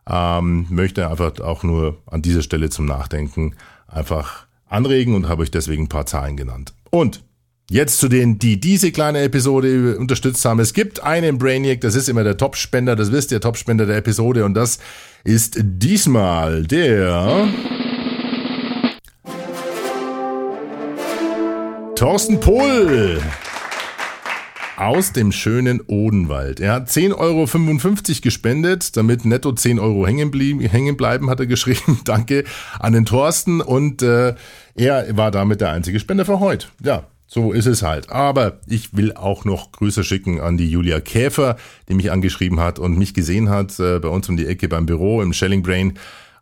ähm, 0.10 0.66
möchte 0.70 1.10
einfach 1.10 1.40
auch 1.40 1.64
nur 1.64 2.02
an 2.08 2.22
dieser 2.22 2.42
Stelle 2.42 2.70
zum 2.70 2.86
Nachdenken 2.86 3.56
einfach 3.88 4.48
anregen 4.68 5.14
und 5.14 5.30
habe 5.30 5.44
euch 5.44 5.52
deswegen 5.52 5.84
ein 5.84 5.90
paar 5.90 6.08
Zahlen 6.08 6.36
genannt. 6.36 6.74
Und 6.90 7.24
Jetzt 7.72 8.00
zu 8.00 8.08
denen, 8.08 8.40
die 8.40 8.60
diese 8.60 8.92
kleine 8.92 9.22
Episode 9.22 9.96
unterstützt 10.00 10.44
haben. 10.44 10.60
Es 10.60 10.74
gibt 10.74 11.04
einen 11.04 11.38
Brainiac, 11.38 11.82
das 11.82 11.94
ist 11.94 12.10
immer 12.10 12.24
der 12.24 12.36
Topspender, 12.36 12.96
das 12.96 13.12
wisst 13.12 13.32
ihr, 13.32 13.40
Topspender 13.40 13.86
der 13.86 13.98
Episode 13.98 14.44
und 14.44 14.56
das 14.56 14.80
ist 15.24 15.60
diesmal 15.62 16.64
der 16.64 17.48
Thorsten 21.96 22.40
Pohl 22.40 23.22
aus 24.76 25.14
dem 25.14 25.32
schönen 25.32 25.82
Odenwald. 25.82 26.60
Er 26.60 26.74
hat 26.74 26.90
10,55 26.90 27.18
Euro 27.20 28.22
gespendet, 28.24 28.98
damit 28.98 29.26
netto 29.26 29.52
10 29.52 29.78
Euro 29.78 30.08
hängen, 30.08 30.32
blieb, 30.32 30.60
hängen 30.72 30.98
bleiben, 30.98 31.30
hat 31.30 31.40
er 31.40 31.46
geschrieben. 31.46 32.00
Danke 32.06 32.46
an 32.80 32.94
den 32.94 33.06
Thorsten 33.06 33.62
und 33.62 34.02
äh, 34.02 34.34
er 34.74 35.18
war 35.18 35.30
damit 35.30 35.62
der 35.62 35.70
einzige 35.70 36.00
Spender 36.00 36.26
für 36.26 36.40
heute. 36.40 36.66
Ja, 36.82 37.06
so 37.32 37.54
ist 37.54 37.68
es 37.68 37.84
halt. 37.84 38.10
Aber 38.10 38.60
ich 38.68 38.98
will 38.98 39.14
auch 39.14 39.46
noch 39.46 39.72
Grüße 39.72 40.04
schicken 40.04 40.42
an 40.42 40.58
die 40.58 40.70
Julia 40.70 41.00
Käfer, 41.00 41.58
die 41.88 41.94
mich 41.94 42.12
angeschrieben 42.12 42.60
hat 42.60 42.80
und 42.80 42.98
mich 42.98 43.14
gesehen 43.14 43.50
hat 43.50 43.80
äh, 43.80 44.00
bei 44.00 44.10
uns 44.10 44.28
um 44.30 44.36
die 44.36 44.48
Ecke 44.48 44.68
beim 44.68 44.88
Büro 44.88 45.22
im 45.22 45.32
Shelling 45.32 45.62
Brain 45.62 45.94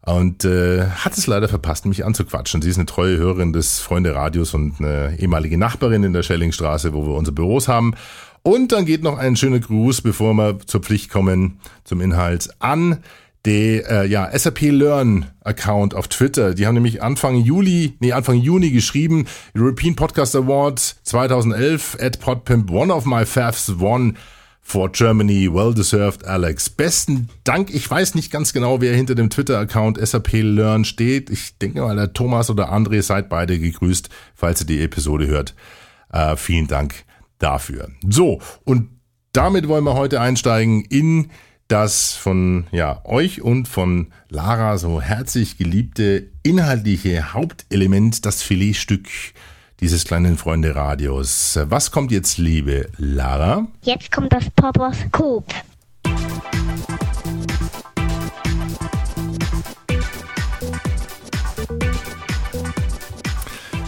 und 0.02 0.46
äh, 0.46 0.86
hat 0.86 1.18
es 1.18 1.28
leider 1.28 1.50
verpasst, 1.50 1.86
mich 1.86 2.06
anzuquatschen. 2.06 2.62
Sie 2.62 2.70
ist 2.70 2.78
eine 2.78 2.86
treue 2.86 3.18
Hörerin 3.18 3.52
des 3.52 3.82
Freunde 3.82 4.16
Radios 4.16 4.54
und 4.54 4.80
eine 4.80 5.20
ehemalige 5.20 5.58
Nachbarin 5.58 6.04
in 6.06 6.14
der 6.14 6.24
Schellingstraße, 6.24 6.94
wo 6.94 7.06
wir 7.06 7.16
unsere 7.16 7.36
Büros 7.36 7.68
haben. 7.68 7.94
Und 8.42 8.72
dann 8.72 8.86
geht 8.86 9.04
noch 9.04 9.18
ein 9.18 9.36
schöner 9.36 9.60
Gruß, 9.60 10.02
bevor 10.02 10.34
wir 10.36 10.60
zur 10.66 10.82
Pflicht 10.82 11.12
kommen, 11.12 11.60
zum 11.84 12.00
Inhalt, 12.00 12.50
an 12.60 13.00
die 13.48 13.82
äh, 13.82 14.06
ja, 14.06 14.30
SAP 14.38 14.62
Learn 14.62 15.26
Account 15.44 15.96
auf 15.96 16.08
Twitter. 16.10 16.54
Die 16.54 16.68
haben 16.68 16.76
nämlich 16.76 17.02
Anfang 17.02 17.38
Juli, 17.38 17.96
nee, 18.00 18.12
Anfang 18.12 18.36
Juni 18.36 18.72
geschrieben, 18.72 19.26
European 19.56 19.96
Podcast 19.96 20.36
Award 20.36 20.80
2011 20.80 21.98
at 22.00 22.20
Podpimp, 22.20 22.70
one 22.70 22.94
of 22.94 23.06
my 23.06 23.26
faves 23.26 23.80
won 23.80 24.18
for 24.62 24.92
Germany. 24.92 25.48
Well 25.52 25.74
deserved, 25.74 26.26
Alex. 26.26 26.70
Besten 26.70 27.30
Dank. 27.46 27.74
Ich 27.74 27.90
weiß 27.90 28.16
nicht 28.16 28.32
ganz 28.32 28.52
genau, 28.52 28.82
wer 28.82 28.94
hinter 28.94 29.16
dem 29.16 29.30
Twitter-Account 29.30 29.98
SAP 30.06 30.34
Learn 30.34 30.84
steht. 30.84 31.30
Ich 31.30 31.58
denke 31.58 31.82
mal, 31.82 31.96
der 31.96 32.12
Thomas 32.12 32.50
oder 32.50 32.74
André 32.74 33.02
seid 33.02 33.30
beide 33.30 33.58
gegrüßt, 33.58 34.10
falls 34.36 34.60
ihr 34.60 34.68
die 34.68 34.82
Episode 34.82 35.26
hört. 35.28 35.56
Äh, 36.12 36.36
vielen 36.36 36.68
Dank 36.68 37.06
dafür. 37.40 37.88
So, 38.10 38.42
und 38.66 38.90
damit 39.32 39.70
wollen 39.70 39.86
wir 39.86 39.94
heute 39.94 40.20
einsteigen 40.20 40.84
in 40.84 41.30
das 41.68 42.14
von 42.14 42.68
ja, 42.72 43.02
euch 43.04 43.42
und 43.42 43.68
von 43.68 44.08
Lara 44.30 44.78
so 44.78 45.02
herzlich 45.02 45.58
geliebte 45.58 46.28
inhaltliche 46.44 47.34
Hauptelement, 47.34 48.26
das 48.26 48.42
Filetstück 48.42 49.08
dieses 49.80 50.06
kleinen 50.06 50.38
Freunde-Radios. 50.38 51.60
Was 51.64 51.92
kommt 51.92 52.12
jetzt, 52.12 52.38
liebe 52.38 52.90
Lara? 52.98 53.68
Jetzt 53.84 54.12
kommt 54.12 54.34
das 54.34 54.50
Poposkop. 54.52 55.46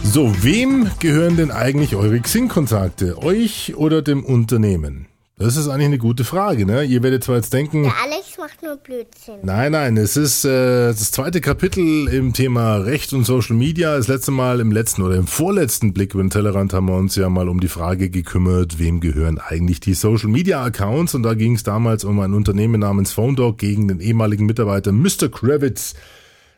So, 0.02 0.42
wem 0.42 0.90
gehören 0.98 1.36
denn 1.36 1.50
eigentlich 1.52 1.94
eure 1.94 2.20
Xing-Kontakte? 2.20 3.18
Euch 3.18 3.76
oder 3.76 4.02
dem 4.02 4.24
Unternehmen? 4.24 5.06
Das 5.40 5.56
ist 5.56 5.68
eigentlich 5.68 5.86
eine 5.86 5.96
gute 5.96 6.24
Frage, 6.24 6.66
ne? 6.66 6.84
Ihr 6.84 7.02
werdet 7.02 7.24
zwar 7.24 7.36
jetzt 7.36 7.54
denken. 7.54 7.84
Der 7.84 7.94
Alex 8.04 8.36
macht 8.36 8.62
nur 8.62 8.76
Blödsinn. 8.76 9.36
Nein, 9.42 9.72
nein, 9.72 9.96
es 9.96 10.18
ist 10.18 10.44
äh, 10.44 10.88
das 10.88 11.12
zweite 11.12 11.40
Kapitel 11.40 12.08
im 12.08 12.34
Thema 12.34 12.76
Recht 12.76 13.14
und 13.14 13.24
Social 13.24 13.56
Media. 13.56 13.96
Das 13.96 14.06
letzte 14.06 14.32
Mal 14.32 14.60
im 14.60 14.70
letzten 14.70 15.00
oder 15.00 15.16
im 15.16 15.26
vorletzten 15.26 15.94
Blick 15.94 16.12
über 16.12 16.22
den 16.22 16.28
Tellerrand 16.28 16.74
haben 16.74 16.88
wir 16.88 16.94
uns 16.94 17.16
ja 17.16 17.30
mal 17.30 17.48
um 17.48 17.58
die 17.58 17.68
Frage 17.68 18.10
gekümmert, 18.10 18.78
wem 18.78 19.00
gehören 19.00 19.38
eigentlich 19.38 19.80
die 19.80 19.94
Social 19.94 20.28
Media 20.28 20.62
Accounts? 20.62 21.14
Und 21.14 21.22
da 21.22 21.32
ging 21.32 21.54
es 21.54 21.62
damals 21.62 22.04
um 22.04 22.20
ein 22.20 22.34
Unternehmen 22.34 22.78
namens 22.78 23.14
PhoneDog 23.14 23.56
gegen 23.56 23.88
den 23.88 24.00
ehemaligen 24.00 24.44
Mitarbeiter 24.44 24.92
Mr. 24.92 25.30
Kravitz. 25.30 25.94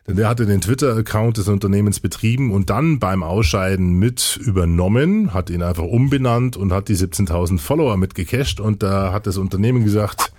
Denn 0.07 0.17
der 0.17 0.27
hatte 0.27 0.45
den 0.45 0.59
Twitter-Account 0.59 1.37
des 1.37 1.47
Unternehmens 1.47 2.01
betrieben 2.01 2.51
und 2.51 2.69
dann 2.69 2.99
beim 2.99 3.23
Ausscheiden 3.23 3.99
mit 3.99 4.37
übernommen, 4.43 5.33
hat 5.33 5.49
ihn 5.49 5.63
einfach 5.63 5.83
umbenannt 5.83 6.57
und 6.57 6.73
hat 6.73 6.89
die 6.89 6.97
17.000 6.97 7.57
Follower 7.57 7.95
mitgecasht 7.95 8.59
und 8.59 8.83
da 8.83 9.13
hat 9.13 9.27
das 9.27 9.37
Unternehmen 9.37 9.85
gesagt, 9.85 10.33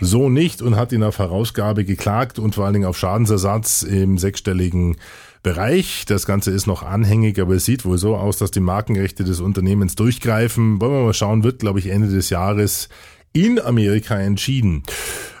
so 0.00 0.28
nicht 0.28 0.62
und 0.62 0.74
hat 0.74 0.90
ihn 0.90 1.04
auf 1.04 1.20
Herausgabe 1.20 1.84
geklagt 1.84 2.40
und 2.40 2.56
vor 2.56 2.64
allen 2.64 2.74
Dingen 2.74 2.86
auf 2.86 2.98
Schadensersatz 2.98 3.84
im 3.84 4.18
sechsstelligen 4.18 4.96
Bereich. 5.44 6.04
Das 6.06 6.26
Ganze 6.26 6.50
ist 6.50 6.66
noch 6.66 6.82
anhängig, 6.82 7.40
aber 7.40 7.54
es 7.54 7.64
sieht 7.64 7.84
wohl 7.84 7.98
so 7.98 8.16
aus, 8.16 8.36
dass 8.36 8.50
die 8.50 8.60
Markenrechte 8.60 9.22
des 9.22 9.40
Unternehmens 9.40 9.94
durchgreifen. 9.94 10.80
Wollen 10.80 10.92
wir 10.92 11.04
mal 11.04 11.14
schauen, 11.14 11.44
wird, 11.44 11.60
glaube 11.60 11.78
ich, 11.78 11.86
Ende 11.86 12.08
des 12.08 12.30
Jahres 12.30 12.88
in 13.32 13.60
Amerika 13.60 14.18
entschieden. 14.18 14.82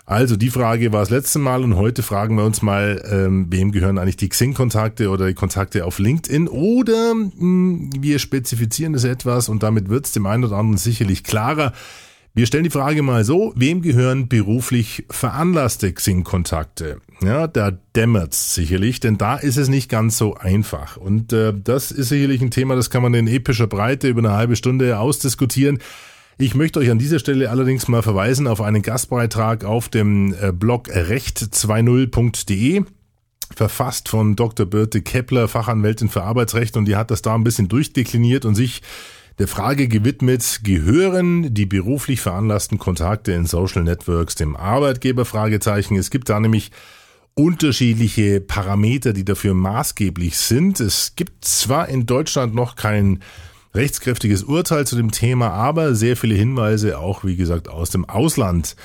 Also 0.04 0.36
die 0.36 0.50
Frage 0.50 0.92
war 0.92 1.00
das 1.00 1.10
letzte 1.10 1.38
Mal 1.38 1.62
und 1.62 1.76
heute 1.76 2.02
fragen 2.02 2.36
wir 2.36 2.44
uns 2.44 2.60
mal, 2.60 3.02
ähm, 3.08 3.46
wem 3.50 3.70
gehören 3.70 3.98
eigentlich 3.98 4.16
die 4.16 4.28
Xing-Kontakte 4.28 5.10
oder 5.10 5.28
die 5.28 5.34
Kontakte 5.34 5.84
auf 5.84 6.00
LinkedIn 6.00 6.48
oder 6.48 7.14
mh, 7.14 7.30
hm, 7.38 7.90
wir 8.00 8.18
spezifizieren 8.18 8.94
das 8.94 9.04
etwas 9.04 9.48
und 9.48 9.62
damit 9.62 9.88
wird 9.88 10.06
es 10.06 10.12
dem 10.12 10.26
einen 10.26 10.44
oder 10.44 10.56
anderen 10.56 10.78
sicherlich 10.78 11.22
klarer. 11.22 11.72
Wir 12.34 12.46
stellen 12.46 12.64
die 12.64 12.70
Frage 12.70 13.02
mal 13.02 13.24
so, 13.24 13.52
wem 13.56 13.82
gehören 13.82 14.26
beruflich 14.26 15.04
veranlasste 15.10 15.92
Xing-Kontakte? 15.92 17.02
Ja, 17.22 17.46
da 17.46 17.72
dämmert's 17.94 18.54
sicherlich, 18.54 19.00
denn 19.00 19.18
da 19.18 19.36
ist 19.36 19.58
es 19.58 19.68
nicht 19.68 19.90
ganz 19.90 20.16
so 20.16 20.34
einfach. 20.34 20.96
Und 20.96 21.34
äh, 21.34 21.52
das 21.52 21.92
ist 21.92 22.08
sicherlich 22.08 22.40
ein 22.40 22.50
Thema, 22.50 22.74
das 22.74 22.88
kann 22.88 23.02
man 23.02 23.12
in 23.12 23.28
epischer 23.28 23.66
Breite 23.66 24.08
über 24.08 24.20
eine 24.20 24.32
halbe 24.32 24.56
Stunde 24.56 24.98
ausdiskutieren. 24.98 25.78
Ich 26.38 26.54
möchte 26.54 26.80
euch 26.80 26.90
an 26.90 26.98
dieser 26.98 27.18
Stelle 27.18 27.50
allerdings 27.50 27.88
mal 27.88 28.02
verweisen 28.02 28.46
auf 28.46 28.60
einen 28.60 28.82
Gastbeitrag 28.82 29.64
auf 29.64 29.88
dem 29.88 30.34
äh, 30.34 30.52
Blog 30.52 30.88
recht20.de 30.88 32.84
verfasst 33.54 34.08
von 34.08 34.34
Dr. 34.34 34.64
Birte 34.66 35.02
Kepler, 35.02 35.46
Fachanwältin 35.46 36.08
für 36.08 36.22
Arbeitsrecht 36.22 36.76
und 36.76 36.86
die 36.86 36.96
hat 36.96 37.10
das 37.10 37.20
da 37.22 37.34
ein 37.34 37.44
bisschen 37.44 37.68
durchdekliniert 37.68 38.46
und 38.46 38.54
sich 38.54 38.80
der 39.38 39.48
Frage 39.48 39.88
gewidmet, 39.88 40.60
gehören 40.62 41.54
die 41.54 41.66
beruflich 41.66 42.20
veranlassten 42.20 42.78
Kontakte 42.78 43.32
in 43.32 43.46
Social 43.46 43.82
Networks 43.82 44.34
dem 44.34 44.56
Arbeitgeber? 44.56 45.24
Fragezeichen. 45.24 45.96
Es 45.96 46.10
gibt 46.10 46.28
da 46.28 46.38
nämlich 46.38 46.70
unterschiedliche 47.34 48.40
Parameter, 48.40 49.12
die 49.12 49.24
dafür 49.24 49.54
maßgeblich 49.54 50.36
sind. 50.36 50.80
Es 50.80 51.16
gibt 51.16 51.44
zwar 51.44 51.88
in 51.88 52.04
Deutschland 52.04 52.54
noch 52.54 52.76
kein 52.76 53.20
rechtskräftiges 53.74 54.44
Urteil 54.44 54.86
zu 54.86 54.96
dem 54.96 55.10
Thema, 55.10 55.50
aber 55.50 55.94
sehr 55.94 56.16
viele 56.16 56.34
Hinweise 56.34 56.98
auch, 56.98 57.24
wie 57.24 57.36
gesagt, 57.36 57.68
aus 57.68 57.90
dem 57.90 58.08
Ausland. 58.08 58.76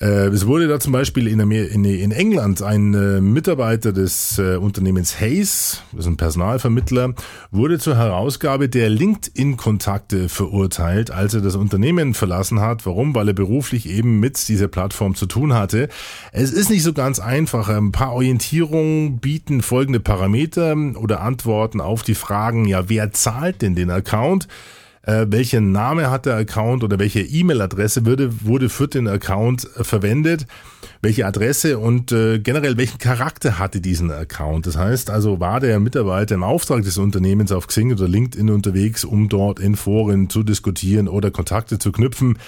Äh, 0.00 0.28
es 0.28 0.46
wurde 0.46 0.68
da 0.68 0.80
zum 0.80 0.92
Beispiel 0.92 1.28
in, 1.28 1.40
Amer 1.40 1.68
in, 1.68 1.84
in 1.84 2.12
England 2.12 2.62
ein 2.62 2.94
äh, 2.94 3.20
Mitarbeiter 3.20 3.92
des 3.92 4.38
äh, 4.38 4.56
Unternehmens 4.56 5.20
Hayes, 5.20 5.82
das 5.92 6.00
ist 6.00 6.06
ein 6.06 6.16
Personalvermittler, 6.16 7.14
wurde 7.50 7.78
zur 7.78 7.96
Herausgabe 7.96 8.70
der 8.70 8.88
LinkedIn-Kontakte 8.88 10.30
verurteilt, 10.30 11.10
als 11.10 11.34
er 11.34 11.42
das 11.42 11.56
Unternehmen 11.56 12.14
verlassen 12.14 12.60
hat. 12.60 12.86
Warum? 12.86 13.14
Weil 13.14 13.28
er 13.28 13.34
beruflich 13.34 13.88
eben 13.88 14.18
mit 14.18 14.48
dieser 14.48 14.68
Plattform 14.68 15.14
zu 15.14 15.26
tun 15.26 15.52
hatte. 15.52 15.88
Es 16.32 16.52
ist 16.52 16.70
nicht 16.70 16.82
so 16.82 16.94
ganz 16.94 17.20
einfach. 17.20 17.68
Ein 17.68 17.92
paar 17.92 18.12
Orientierungen 18.12 19.18
bieten 19.18 19.60
folgende 19.60 20.00
Parameter 20.00 20.74
oder 20.96 21.20
Antworten 21.20 21.80
auf 21.80 22.02
die 22.02 22.14
Fragen, 22.14 22.64
ja, 22.64 22.88
wer 22.88 23.12
zahlt 23.12 23.60
denn 23.60 23.74
den 23.74 23.90
Account? 23.90 24.48
Äh, 25.02 25.26
welchen 25.28 25.72
Name 25.72 26.10
hat 26.10 26.26
der 26.26 26.36
Account 26.36 26.84
oder 26.84 26.98
welche 26.98 27.20
E-Mail-Adresse 27.20 28.06
wurde, 28.06 28.30
wurde 28.44 28.68
für 28.68 28.86
den 28.86 29.08
Account 29.08 29.68
äh, 29.76 29.84
verwendet, 29.84 30.46
welche 31.00 31.26
Adresse 31.26 31.78
und 31.78 32.12
äh, 32.12 32.38
generell 32.38 32.76
welchen 32.76 32.98
Charakter 32.98 33.58
hatte 33.58 33.80
diesen 33.80 34.12
Account. 34.12 34.66
Das 34.66 34.76
heißt 34.76 35.10
also, 35.10 35.40
war 35.40 35.58
der 35.58 35.80
Mitarbeiter 35.80 36.36
im 36.36 36.44
Auftrag 36.44 36.84
des 36.84 36.98
Unternehmens 36.98 37.50
auf 37.50 37.66
Xing 37.66 37.92
oder 37.92 38.06
LinkedIn 38.06 38.50
unterwegs, 38.50 39.04
um 39.04 39.28
dort 39.28 39.58
in 39.58 39.74
Foren 39.74 40.30
zu 40.30 40.44
diskutieren 40.44 41.08
oder 41.08 41.32
Kontakte 41.32 41.78
zu 41.78 41.90
knüpfen. 41.90 42.38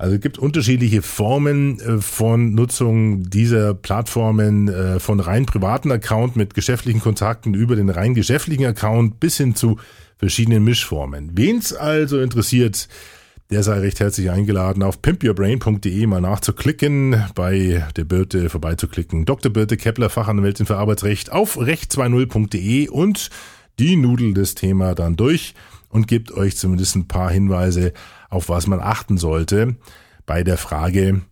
Also 0.00 0.14
es 0.14 0.20
gibt 0.20 0.38
unterschiedliche 0.38 1.02
Formen 1.02 1.80
äh, 1.80 1.98
von 2.00 2.54
Nutzung 2.54 3.28
dieser 3.28 3.74
Plattformen, 3.74 4.68
äh, 4.68 5.00
von 5.00 5.18
rein 5.18 5.44
privaten 5.44 5.90
Account 5.90 6.36
mit 6.36 6.54
geschäftlichen 6.54 7.00
Kontakten 7.00 7.54
über 7.54 7.74
den 7.74 7.90
rein 7.90 8.14
geschäftlichen 8.14 8.66
Account 8.66 9.18
bis 9.18 9.38
hin 9.38 9.56
zu 9.56 9.78
verschiedenen 10.18 10.64
Mischformen. 10.64 11.36
Wen's 11.36 11.72
also 11.72 12.20
interessiert, 12.20 12.88
der 13.50 13.62
sei 13.62 13.78
recht 13.78 14.00
herzlich 14.00 14.30
eingeladen, 14.30 14.82
auf 14.82 15.00
pimpyourbrain.de 15.00 16.06
mal 16.06 16.20
nachzuklicken, 16.20 17.24
bei 17.34 17.86
der 17.96 18.04
Birte 18.04 18.50
vorbeizuklicken. 18.50 19.24
Dr. 19.24 19.50
Birte 19.50 19.76
Kepler, 19.76 20.10
Fachanwältin 20.10 20.66
für 20.66 20.76
Arbeitsrecht, 20.76 21.32
auf 21.32 21.58
recht20.de 21.58 22.88
und 22.88 23.30
die 23.78 23.96
Nudel 23.96 24.34
des 24.34 24.54
Thema 24.54 24.94
dann 24.94 25.16
durch 25.16 25.54
und 25.88 26.08
gibt 26.08 26.32
euch 26.32 26.56
zumindest 26.56 26.96
ein 26.96 27.08
paar 27.08 27.30
Hinweise, 27.30 27.92
auf 28.28 28.48
was 28.48 28.66
man 28.66 28.80
achten 28.80 29.16
sollte 29.16 29.76
bei 30.26 30.42
der 30.42 30.58
Frage, 30.58 31.22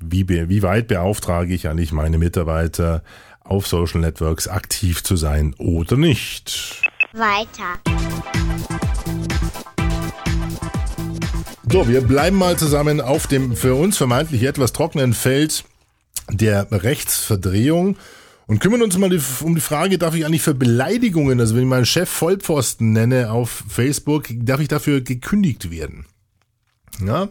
wie, 0.00 0.28
wie 0.28 0.62
weit 0.62 0.88
beauftrage 0.88 1.52
ich 1.52 1.68
eigentlich 1.68 1.92
meine 1.92 2.18
Mitarbeiter 2.18 3.02
auf 3.40 3.66
Social 3.66 4.00
Networks 4.00 4.48
aktiv 4.48 5.02
zu 5.02 5.16
sein 5.16 5.54
oder 5.58 5.96
nicht. 5.96 6.82
Weiter. 7.18 7.80
So, 11.70 11.88
wir 11.88 12.00
bleiben 12.00 12.36
mal 12.36 12.56
zusammen 12.56 13.00
auf 13.00 13.26
dem 13.26 13.56
für 13.56 13.74
uns 13.74 13.96
vermeintlich 13.96 14.44
etwas 14.44 14.72
trockenen 14.72 15.12
Feld 15.14 15.64
der 16.30 16.66
Rechtsverdrehung 16.70 17.96
und 18.46 18.60
kümmern 18.60 18.82
uns 18.82 18.96
mal 18.96 19.10
um 19.42 19.54
die 19.54 19.60
Frage, 19.60 19.98
darf 19.98 20.14
ich 20.14 20.24
eigentlich 20.24 20.42
für 20.42 20.54
Beleidigungen, 20.54 21.40
also 21.40 21.54
wenn 21.54 21.64
ich 21.64 21.68
meinen 21.68 21.86
Chef 21.86 22.08
Vollpfosten 22.08 22.92
nenne 22.92 23.30
auf 23.30 23.64
Facebook, 23.68 24.28
darf 24.30 24.60
ich 24.60 24.68
dafür 24.68 25.00
gekündigt 25.00 25.70
werden? 25.70 26.06
Ja. 27.04 27.28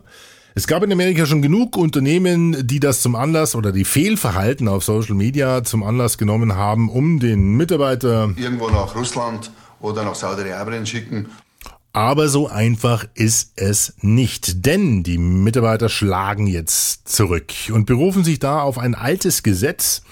Es 0.54 0.66
gab 0.66 0.82
in 0.82 0.92
Amerika 0.92 1.28
schon 1.28 1.44
genug 1.44 1.78
Unternehmen, 1.78 2.68
die 2.68 2.80
das 2.80 3.04
zum 3.04 3.16
Anlass 3.16 3.54
oder 3.54 3.72
die 3.72 3.86
Fehlverhalten 3.86 4.68
auf 4.68 4.84
Social 4.84 5.14
Media 5.14 5.64
zum 5.64 5.84
Anlass 5.84 6.18
genommen 6.18 6.56
haben, 6.56 6.90
um 6.90 7.20
den 7.20 7.56
Mitarbeiter 7.56 8.34
irgendwo 8.36 8.70
nach 8.70 8.96
Russland 8.96 9.52
oder 9.80 10.04
nach 10.04 10.16
Saudi-Arabien 10.16 10.86
schicken. 10.86 11.28
Aber 11.94 12.30
so 12.30 12.48
einfach 12.48 13.06
ist 13.16 13.54
es 13.56 13.96
nicht, 14.02 14.66
denn 14.66 15.02
die 15.04 15.18
Mitarbeiter 15.18 15.90
schlagen 15.90 16.46
jetzt 16.46 17.10
zurück 17.10 17.54
und 17.72 17.86
berufen 17.86 18.24
sich 18.24 18.38
da 18.40 18.62
auf 18.62 18.78
ein 18.78 18.94
altes 18.94 19.42
Gesetz 19.42 20.04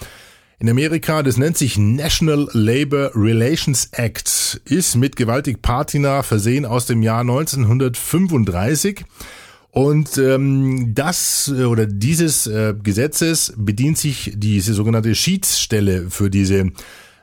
in 0.58 0.70
Amerika, 0.70 1.22
das 1.22 1.38
nennt 1.38 1.58
sich 1.58 1.78
National 1.78 2.48
Labor 2.54 3.12
Relations 3.14 3.90
Act, 3.92 4.62
ist 4.66 4.96
mit 4.96 5.18
gewaltig 5.18 5.62
Patina 5.62 6.24
versehen 6.24 6.66
aus 6.66 6.86
dem 6.86 7.04
Jahr 7.04 7.22
1935. 7.22 9.04
Und 9.72 10.18
ähm, 10.18 10.94
das 10.96 11.54
äh, 11.54 11.66
oder 11.66 11.86
dieses 11.86 12.48
äh, 12.48 12.74
Gesetzes 12.82 13.54
bedient 13.58 13.98
sich 13.98 14.32
diese 14.36 14.74
sogenannte 14.74 15.14
Schiedsstelle 15.14 16.10
für 16.10 16.30
diese 16.30 16.72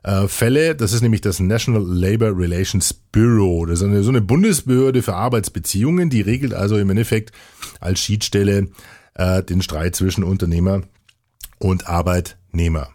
äh, 0.02 0.28
Fälle. 0.28 0.74
Das 0.74 0.92
ist 0.92 1.02
nämlich 1.02 1.20
das 1.20 1.40
National 1.40 1.84
Labor 1.84 2.36
Relations 2.36 2.92
Bureau. 2.92 3.66
Das 3.66 3.80
ist 3.80 3.86
eine, 3.86 4.02
so 4.02 4.10
eine 4.10 4.20
Bundesbehörde 4.20 5.02
für 5.02 5.14
Arbeitsbeziehungen, 5.14 6.10
die 6.10 6.20
regelt 6.20 6.54
also 6.54 6.76
im 6.78 6.90
Endeffekt 6.90 7.32
als 7.80 8.00
Schiedsstelle 8.00 8.68
äh, 9.14 9.42
den 9.42 9.62
Streit 9.62 9.96
zwischen 9.96 10.24
Unternehmer 10.24 10.82
und 11.58 11.86
Arbeitnehmer. 11.88 12.91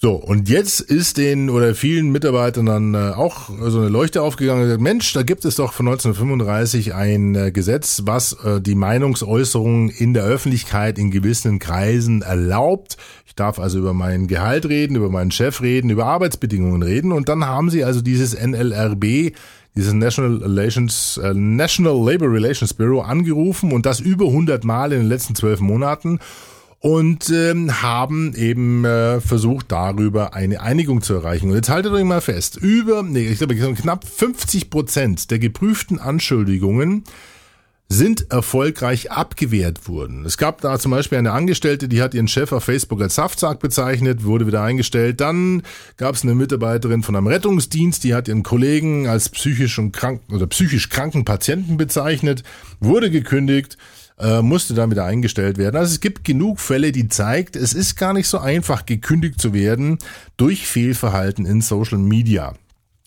So, 0.00 0.12
und 0.12 0.48
jetzt 0.48 0.80
ist 0.80 1.16
den 1.16 1.50
oder 1.50 1.74
vielen 1.74 2.10
Mitarbeitern 2.10 2.66
dann 2.66 2.94
äh, 2.94 3.14
auch 3.16 3.50
so 3.58 3.80
eine 3.80 3.88
Leuchte 3.88 4.22
aufgegangen 4.22 4.60
und 4.60 4.66
gesagt, 4.68 4.80
Mensch, 4.80 5.12
da 5.12 5.24
gibt 5.24 5.44
es 5.44 5.56
doch 5.56 5.72
von 5.72 5.88
1935 5.88 6.94
ein 6.94 7.34
äh, 7.34 7.50
Gesetz, 7.50 8.02
was 8.04 8.34
äh, 8.44 8.60
die 8.60 8.76
Meinungsäußerung 8.76 9.88
in 9.88 10.14
der 10.14 10.22
Öffentlichkeit 10.22 11.00
in 11.00 11.10
gewissen 11.10 11.58
Kreisen 11.58 12.22
erlaubt. 12.22 12.96
Ich 13.26 13.34
darf 13.34 13.58
also 13.58 13.80
über 13.80 13.92
mein 13.92 14.28
Gehalt 14.28 14.66
reden, 14.66 14.94
über 14.94 15.10
meinen 15.10 15.32
Chef 15.32 15.62
reden, 15.62 15.90
über 15.90 16.06
Arbeitsbedingungen 16.06 16.84
reden 16.84 17.10
und 17.10 17.28
dann 17.28 17.44
haben 17.44 17.68
sie 17.68 17.82
also 17.82 18.00
dieses 18.00 18.40
NLRB 18.40 19.34
dieses 19.74 19.94
National 19.94 20.36
Relations, 20.36 21.16
äh, 21.16 21.34
National 21.34 21.96
Labor 22.04 22.32
Relations 22.32 22.72
Bureau 22.72 23.00
angerufen 23.00 23.72
und 23.72 23.84
das 23.84 23.98
über 23.98 24.26
100 24.26 24.62
Mal 24.62 24.92
in 24.92 25.00
den 25.00 25.08
letzten 25.08 25.34
zwölf 25.34 25.58
Monaten 25.58 26.20
und 26.80 27.30
ähm, 27.30 27.82
haben 27.82 28.34
eben 28.36 28.84
äh, 28.84 29.20
versucht, 29.20 29.72
darüber 29.72 30.34
eine 30.34 30.60
Einigung 30.60 31.02
zu 31.02 31.14
erreichen. 31.14 31.50
Und 31.50 31.56
jetzt 31.56 31.70
haltet 31.70 31.92
euch 31.92 32.04
mal 32.04 32.20
fest, 32.20 32.56
über, 32.56 33.02
nee, 33.02 33.26
ich 33.26 33.38
glaube, 33.38 33.56
knapp 33.56 34.06
50 34.06 34.70
Prozent 34.70 35.30
der 35.30 35.38
geprüften 35.38 35.98
Anschuldigungen 35.98 37.04
sind 37.90 38.30
erfolgreich 38.30 39.10
abgewehrt 39.10 39.88
worden. 39.88 40.26
Es 40.26 40.36
gab 40.36 40.60
da 40.60 40.78
zum 40.78 40.90
Beispiel 40.90 41.16
eine 41.16 41.32
Angestellte, 41.32 41.88
die 41.88 42.02
hat 42.02 42.12
ihren 42.12 42.28
Chef 42.28 42.52
auf 42.52 42.64
Facebook 42.64 43.00
als 43.00 43.14
Saftsack 43.14 43.60
bezeichnet, 43.60 44.24
wurde 44.24 44.46
wieder 44.46 44.62
eingestellt. 44.62 45.22
Dann 45.22 45.62
gab 45.96 46.14
es 46.14 46.22
eine 46.22 46.34
Mitarbeiterin 46.34 47.02
von 47.02 47.16
einem 47.16 47.28
Rettungsdienst, 47.28 48.04
die 48.04 48.14
hat 48.14 48.28
ihren 48.28 48.42
Kollegen 48.42 49.08
als 49.08 49.30
psychisch 49.30 49.78
und 49.78 49.92
krank 49.92 50.20
oder 50.30 50.46
psychisch 50.46 50.90
kranken 50.90 51.24
Patienten 51.24 51.78
bezeichnet, 51.78 52.42
wurde 52.78 53.10
gekündigt 53.10 53.78
äh, 54.18 54.42
musste 54.42 54.74
dann 54.74 54.90
wieder 54.90 55.04
eingestellt 55.04 55.58
werden. 55.58 55.76
Also 55.76 55.92
es 55.92 56.00
gibt 56.00 56.24
genug 56.24 56.60
Fälle, 56.60 56.92
die 56.92 57.08
zeigt, 57.08 57.56
es 57.56 57.72
ist 57.72 57.96
gar 57.96 58.12
nicht 58.12 58.28
so 58.28 58.38
einfach, 58.38 58.86
gekündigt 58.86 59.40
zu 59.40 59.52
werden 59.52 59.98
durch 60.36 60.66
Fehlverhalten 60.66 61.46
in 61.46 61.60
Social 61.60 61.98
Media. 61.98 62.54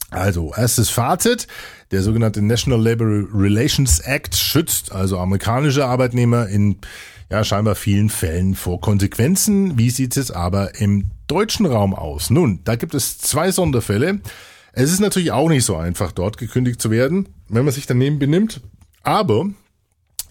Also, 0.09 0.53
erstes 0.55 0.89
Fazit. 0.89 1.47
Der 1.91 2.03
sogenannte 2.03 2.41
National 2.41 2.81
Labor 2.81 3.07
Relations 3.33 3.99
Act 3.99 4.35
schützt 4.35 4.91
also 4.91 5.17
amerikanische 5.17 5.85
Arbeitnehmer 5.85 6.47
in 6.47 6.77
ja, 7.29 7.45
scheinbar 7.45 7.75
vielen 7.75 8.09
Fällen 8.09 8.55
vor 8.55 8.81
Konsequenzen. 8.81 9.77
Wie 9.77 9.89
sieht 9.89 10.17
es 10.17 10.29
aber 10.29 10.79
im 10.81 11.11
deutschen 11.27 11.65
Raum 11.65 11.95
aus? 11.95 12.29
Nun, 12.29 12.59
da 12.65 12.75
gibt 12.75 12.93
es 12.93 13.19
zwei 13.19 13.53
Sonderfälle. 13.53 14.19
Es 14.73 14.91
ist 14.91 14.99
natürlich 14.99 15.31
auch 15.31 15.47
nicht 15.47 15.63
so 15.63 15.77
einfach, 15.77 16.11
dort 16.11 16.37
gekündigt 16.37 16.81
zu 16.81 16.91
werden, 16.91 17.29
wenn 17.47 17.63
man 17.63 17.73
sich 17.73 17.87
daneben 17.87 18.19
benimmt. 18.19 18.59
Aber 19.03 19.49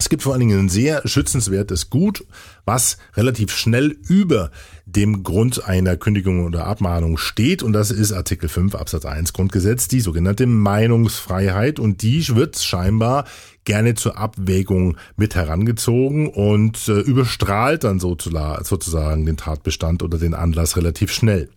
es 0.01 0.09
gibt 0.09 0.23
vor 0.23 0.33
allen 0.33 0.39
Dingen 0.39 0.61
ein 0.61 0.69
sehr 0.69 1.07
schützenswertes 1.07 1.91
Gut, 1.91 2.25
was 2.65 2.97
relativ 3.15 3.55
schnell 3.55 3.95
über 4.07 4.49
dem 4.87 5.21
Grund 5.21 5.63
einer 5.63 5.95
Kündigung 5.95 6.43
oder 6.43 6.65
Abmahnung 6.65 7.19
steht. 7.19 7.61
Und 7.61 7.73
das 7.73 7.91
ist 7.91 8.11
Artikel 8.11 8.49
5 8.49 8.73
Absatz 8.73 9.05
1 9.05 9.31
Grundgesetz, 9.31 9.87
die 9.87 9.99
sogenannte 10.01 10.47
Meinungsfreiheit. 10.47 11.79
Und 11.79 12.01
die 12.01 12.27
wird 12.29 12.57
scheinbar 12.57 13.25
gerne 13.63 13.93
zur 13.93 14.17
Abwägung 14.17 14.97
mit 15.17 15.35
herangezogen 15.35 16.29
und 16.29 16.87
äh, 16.87 16.99
überstrahlt 17.01 17.83
dann 17.83 17.99
sozusagen 17.99 19.27
den 19.27 19.37
Tatbestand 19.37 20.01
oder 20.01 20.17
den 20.17 20.33
Anlass 20.33 20.77
relativ 20.77 21.13
schnell. 21.13 21.47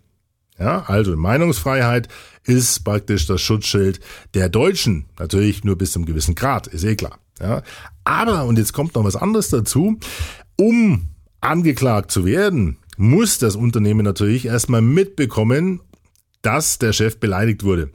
Ja, 0.59 0.85
also 0.87 1.17
Meinungsfreiheit 1.17 2.09
ist 2.45 2.85
praktisch 2.85 3.27
das 3.27 3.41
Schutzschild 3.41 4.01
der 4.35 4.51
Deutschen. 4.51 5.07
Natürlich 5.19 5.65
nur 5.65 5.79
bis 5.79 5.93
zum 5.93 6.05
gewissen 6.05 6.35
Grad, 6.35 6.67
ist 6.67 6.85
eh 6.85 6.95
klar. 6.95 7.19
Ja, 7.41 7.63
aber, 8.05 8.45
und 8.45 8.59
jetzt 8.59 8.73
kommt 8.73 8.95
noch 8.95 9.05
was 9.05 9.17
anderes 9.17 9.49
dazu, 9.49 9.99
um 10.57 11.09
angeklagt 11.41 12.11
zu 12.11 12.25
werden, 12.25 12.79
muss 12.97 13.39
das 13.39 13.57
Unternehmen 13.57 14.05
natürlich 14.05 14.47
erstmal 14.47 14.83
mitbekommen, 14.83 15.81
dass 16.43 16.79
der 16.79 16.93
Chef 16.93 17.19
beleidigt 17.19 17.65
wurde. 17.65 17.91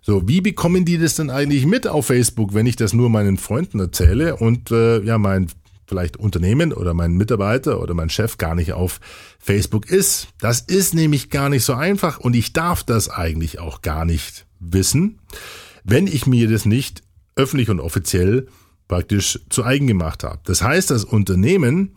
So, 0.00 0.28
wie 0.28 0.40
bekommen 0.40 0.84
die 0.84 0.98
das 0.98 1.16
denn 1.16 1.30
eigentlich 1.30 1.66
mit 1.66 1.86
auf 1.86 2.06
Facebook, 2.06 2.52
wenn 2.54 2.66
ich 2.66 2.76
das 2.76 2.92
nur 2.92 3.08
meinen 3.08 3.38
Freunden 3.38 3.80
erzähle 3.80 4.36
und 4.36 4.70
äh, 4.70 5.02
ja, 5.02 5.18
mein 5.18 5.48
vielleicht 5.86 6.16
Unternehmen 6.16 6.72
oder 6.72 6.94
mein 6.94 7.12
Mitarbeiter 7.12 7.80
oder 7.80 7.94
mein 7.94 8.10
Chef 8.10 8.38
gar 8.38 8.54
nicht 8.54 8.72
auf 8.72 9.00
Facebook 9.38 9.88
ist? 9.90 10.28
Das 10.40 10.60
ist 10.60 10.94
nämlich 10.94 11.30
gar 11.30 11.48
nicht 11.48 11.64
so 11.64 11.74
einfach 11.74 12.18
und 12.18 12.36
ich 12.36 12.52
darf 12.52 12.82
das 12.82 13.08
eigentlich 13.08 13.60
auch 13.60 13.82
gar 13.82 14.04
nicht 14.04 14.46
wissen, 14.60 15.20
wenn 15.84 16.06
ich 16.06 16.26
mir 16.26 16.48
das 16.48 16.64
nicht 16.64 17.02
öffentlich 17.36 17.70
und 17.70 17.80
offiziell 17.80 18.46
praktisch 18.88 19.40
zu 19.48 19.64
eigen 19.64 19.86
gemacht 19.86 20.24
habe. 20.24 20.40
Das 20.44 20.62
heißt, 20.62 20.90
das 20.90 21.04
Unternehmen 21.04 21.92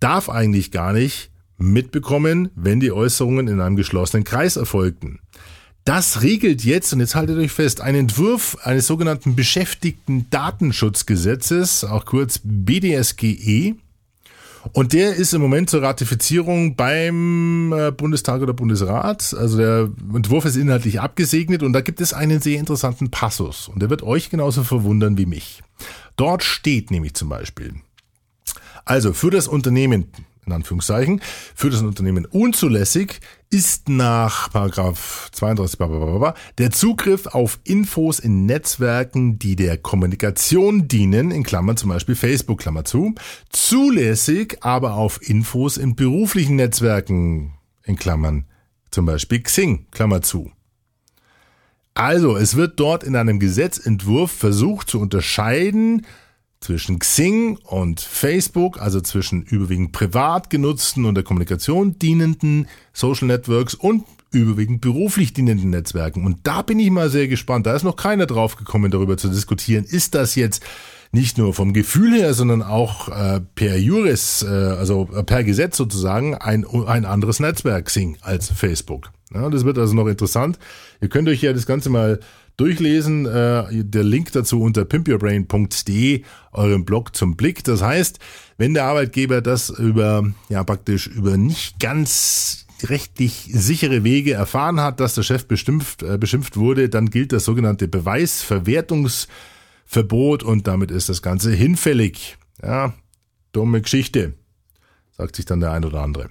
darf 0.00 0.28
eigentlich 0.28 0.70
gar 0.70 0.92
nicht 0.92 1.30
mitbekommen, 1.56 2.50
wenn 2.54 2.80
die 2.80 2.92
Äußerungen 2.92 3.48
in 3.48 3.60
einem 3.60 3.76
geschlossenen 3.76 4.24
Kreis 4.24 4.56
erfolgten. 4.56 5.18
Das 5.84 6.22
regelt 6.22 6.64
jetzt, 6.64 6.92
und 6.92 7.00
jetzt 7.00 7.14
haltet 7.14 7.38
euch 7.38 7.50
fest, 7.50 7.80
ein 7.80 7.94
Entwurf 7.94 8.58
eines 8.62 8.86
sogenannten 8.86 9.34
Beschäftigten 9.34 10.28
Datenschutzgesetzes, 10.30 11.84
auch 11.84 12.04
kurz 12.04 12.40
BDSGE. 12.44 13.74
Und 14.72 14.92
der 14.92 15.14
ist 15.14 15.32
im 15.32 15.40
Moment 15.40 15.70
zur 15.70 15.82
Ratifizierung 15.82 16.76
beim 16.76 17.72
äh, 17.72 17.90
Bundestag 17.90 18.42
oder 18.42 18.52
Bundesrat. 18.52 19.34
Also 19.34 19.56
der 19.56 19.90
Entwurf 20.14 20.44
ist 20.44 20.56
inhaltlich 20.56 21.00
abgesegnet 21.00 21.62
und 21.62 21.72
da 21.72 21.80
gibt 21.80 22.00
es 22.00 22.12
einen 22.12 22.40
sehr 22.40 22.58
interessanten 22.58 23.10
Passus. 23.10 23.68
Und 23.68 23.80
der 23.80 23.90
wird 23.90 24.02
euch 24.02 24.30
genauso 24.30 24.64
verwundern 24.64 25.18
wie 25.18 25.26
mich. 25.26 25.62
Dort 26.16 26.42
steht 26.42 26.90
nämlich 26.90 27.14
zum 27.14 27.28
Beispiel, 27.28 27.74
also 28.84 29.12
für 29.12 29.30
das 29.30 29.48
Unternehmen, 29.48 30.06
in 30.48 30.52
Anführungszeichen, 30.52 31.20
für 31.54 31.70
das 31.70 31.82
Unternehmen 31.82 32.26
unzulässig 32.26 33.20
ist 33.50 33.88
nach 33.88 34.50
Paragraph 34.50 35.30
32 35.32 35.78
blablabla, 35.78 36.34
der 36.58 36.70
Zugriff 36.70 37.26
auf 37.26 37.60
Infos 37.64 38.18
in 38.18 38.46
Netzwerken, 38.46 39.38
die 39.38 39.56
der 39.56 39.78
Kommunikation 39.78 40.88
dienen, 40.88 41.30
in 41.30 41.44
Klammern 41.44 41.76
zum 41.76 41.90
Beispiel 41.90 42.14
Facebook, 42.14 42.60
Klammer 42.60 42.84
zu, 42.84 43.14
zulässig 43.50 44.58
aber 44.60 44.94
auf 44.94 45.26
Infos 45.26 45.76
in 45.76 45.94
beruflichen 45.94 46.56
Netzwerken, 46.56 47.54
in 47.84 47.96
Klammern 47.96 48.44
zum 48.90 49.06
Beispiel 49.06 49.42
Xing, 49.42 49.86
Klammer 49.90 50.22
zu. 50.22 50.50
Also, 51.94 52.36
es 52.36 52.54
wird 52.54 52.78
dort 52.78 53.02
in 53.02 53.16
einem 53.16 53.40
Gesetzentwurf 53.40 54.30
versucht 54.30 54.88
zu 54.88 55.00
unterscheiden, 55.00 56.06
zwischen 56.60 56.98
Xing 56.98 57.56
und 57.64 58.00
Facebook, 58.00 58.80
also 58.80 59.00
zwischen 59.00 59.42
überwiegend 59.42 59.92
privat 59.92 60.50
genutzten 60.50 61.04
und 61.04 61.14
der 61.14 61.24
Kommunikation 61.24 61.98
dienenden 61.98 62.66
Social 62.92 63.28
Networks 63.28 63.74
und 63.74 64.04
überwiegend 64.30 64.80
beruflich 64.80 65.32
dienenden 65.32 65.70
Netzwerken. 65.70 66.24
Und 66.24 66.40
da 66.42 66.62
bin 66.62 66.78
ich 66.78 66.90
mal 66.90 67.10
sehr 67.10 67.28
gespannt. 67.28 67.66
Da 67.66 67.74
ist 67.74 67.84
noch 67.84 67.96
keiner 67.96 68.26
drauf 68.26 68.56
gekommen, 68.56 68.90
darüber 68.90 69.16
zu 69.16 69.28
diskutieren. 69.28 69.84
Ist 69.84 70.14
das 70.14 70.34
jetzt 70.34 70.62
nicht 71.12 71.38
nur 71.38 71.54
vom 71.54 71.72
Gefühl 71.72 72.12
her, 72.12 72.34
sondern 72.34 72.62
auch 72.62 73.08
äh, 73.08 73.40
per 73.54 73.78
Juris, 73.78 74.42
äh, 74.42 74.48
also 74.48 75.08
äh, 75.14 75.22
per 75.22 75.42
Gesetz 75.44 75.76
sozusagen, 75.76 76.34
ein, 76.34 76.66
ein 76.66 77.06
anderes 77.06 77.40
Netzwerk 77.40 77.86
Xing 77.86 78.18
als 78.20 78.50
Facebook. 78.50 79.10
Ja, 79.32 79.48
das 79.48 79.64
wird 79.64 79.78
also 79.78 79.94
noch 79.94 80.06
interessant. 80.06 80.58
Ihr 81.00 81.08
könnt 81.08 81.28
euch 81.28 81.40
ja 81.40 81.52
das 81.52 81.66
Ganze 81.66 81.88
mal 81.88 82.20
durchlesen. 82.58 83.24
Äh, 83.24 83.84
der 83.84 84.04
Link 84.04 84.32
dazu 84.32 84.60
unter 84.60 84.84
pimpyourbrain.de, 84.84 86.22
eurem 86.52 86.84
Blog 86.84 87.16
zum 87.16 87.36
Blick. 87.36 87.64
Das 87.64 87.80
heißt, 87.80 88.18
wenn 88.58 88.74
der 88.74 88.84
Arbeitgeber 88.84 89.40
das 89.40 89.70
über, 89.70 90.30
ja 90.50 90.62
praktisch 90.64 91.06
über 91.06 91.38
nicht 91.38 91.80
ganz 91.80 92.66
rechtlich 92.82 93.48
sichere 93.52 94.02
Wege 94.04 94.34
erfahren 94.34 94.80
hat, 94.80 95.00
dass 95.00 95.14
der 95.14 95.22
Chef 95.22 95.46
beschimpft, 95.46 96.02
äh, 96.02 96.18
beschimpft 96.18 96.56
wurde, 96.56 96.90
dann 96.90 97.10
gilt 97.10 97.32
das 97.32 97.44
sogenannte 97.44 97.88
Beweisverwertungsverbot 97.88 100.42
und 100.42 100.66
damit 100.66 100.90
ist 100.90 101.08
das 101.08 101.22
Ganze 101.22 101.52
hinfällig. 101.52 102.36
Ja, 102.62 102.92
dumme 103.52 103.80
Geschichte, 103.80 104.34
sagt 105.16 105.36
sich 105.36 105.44
dann 105.44 105.60
der 105.60 105.70
ein 105.72 105.84
oder 105.84 106.02
andere. 106.02 106.30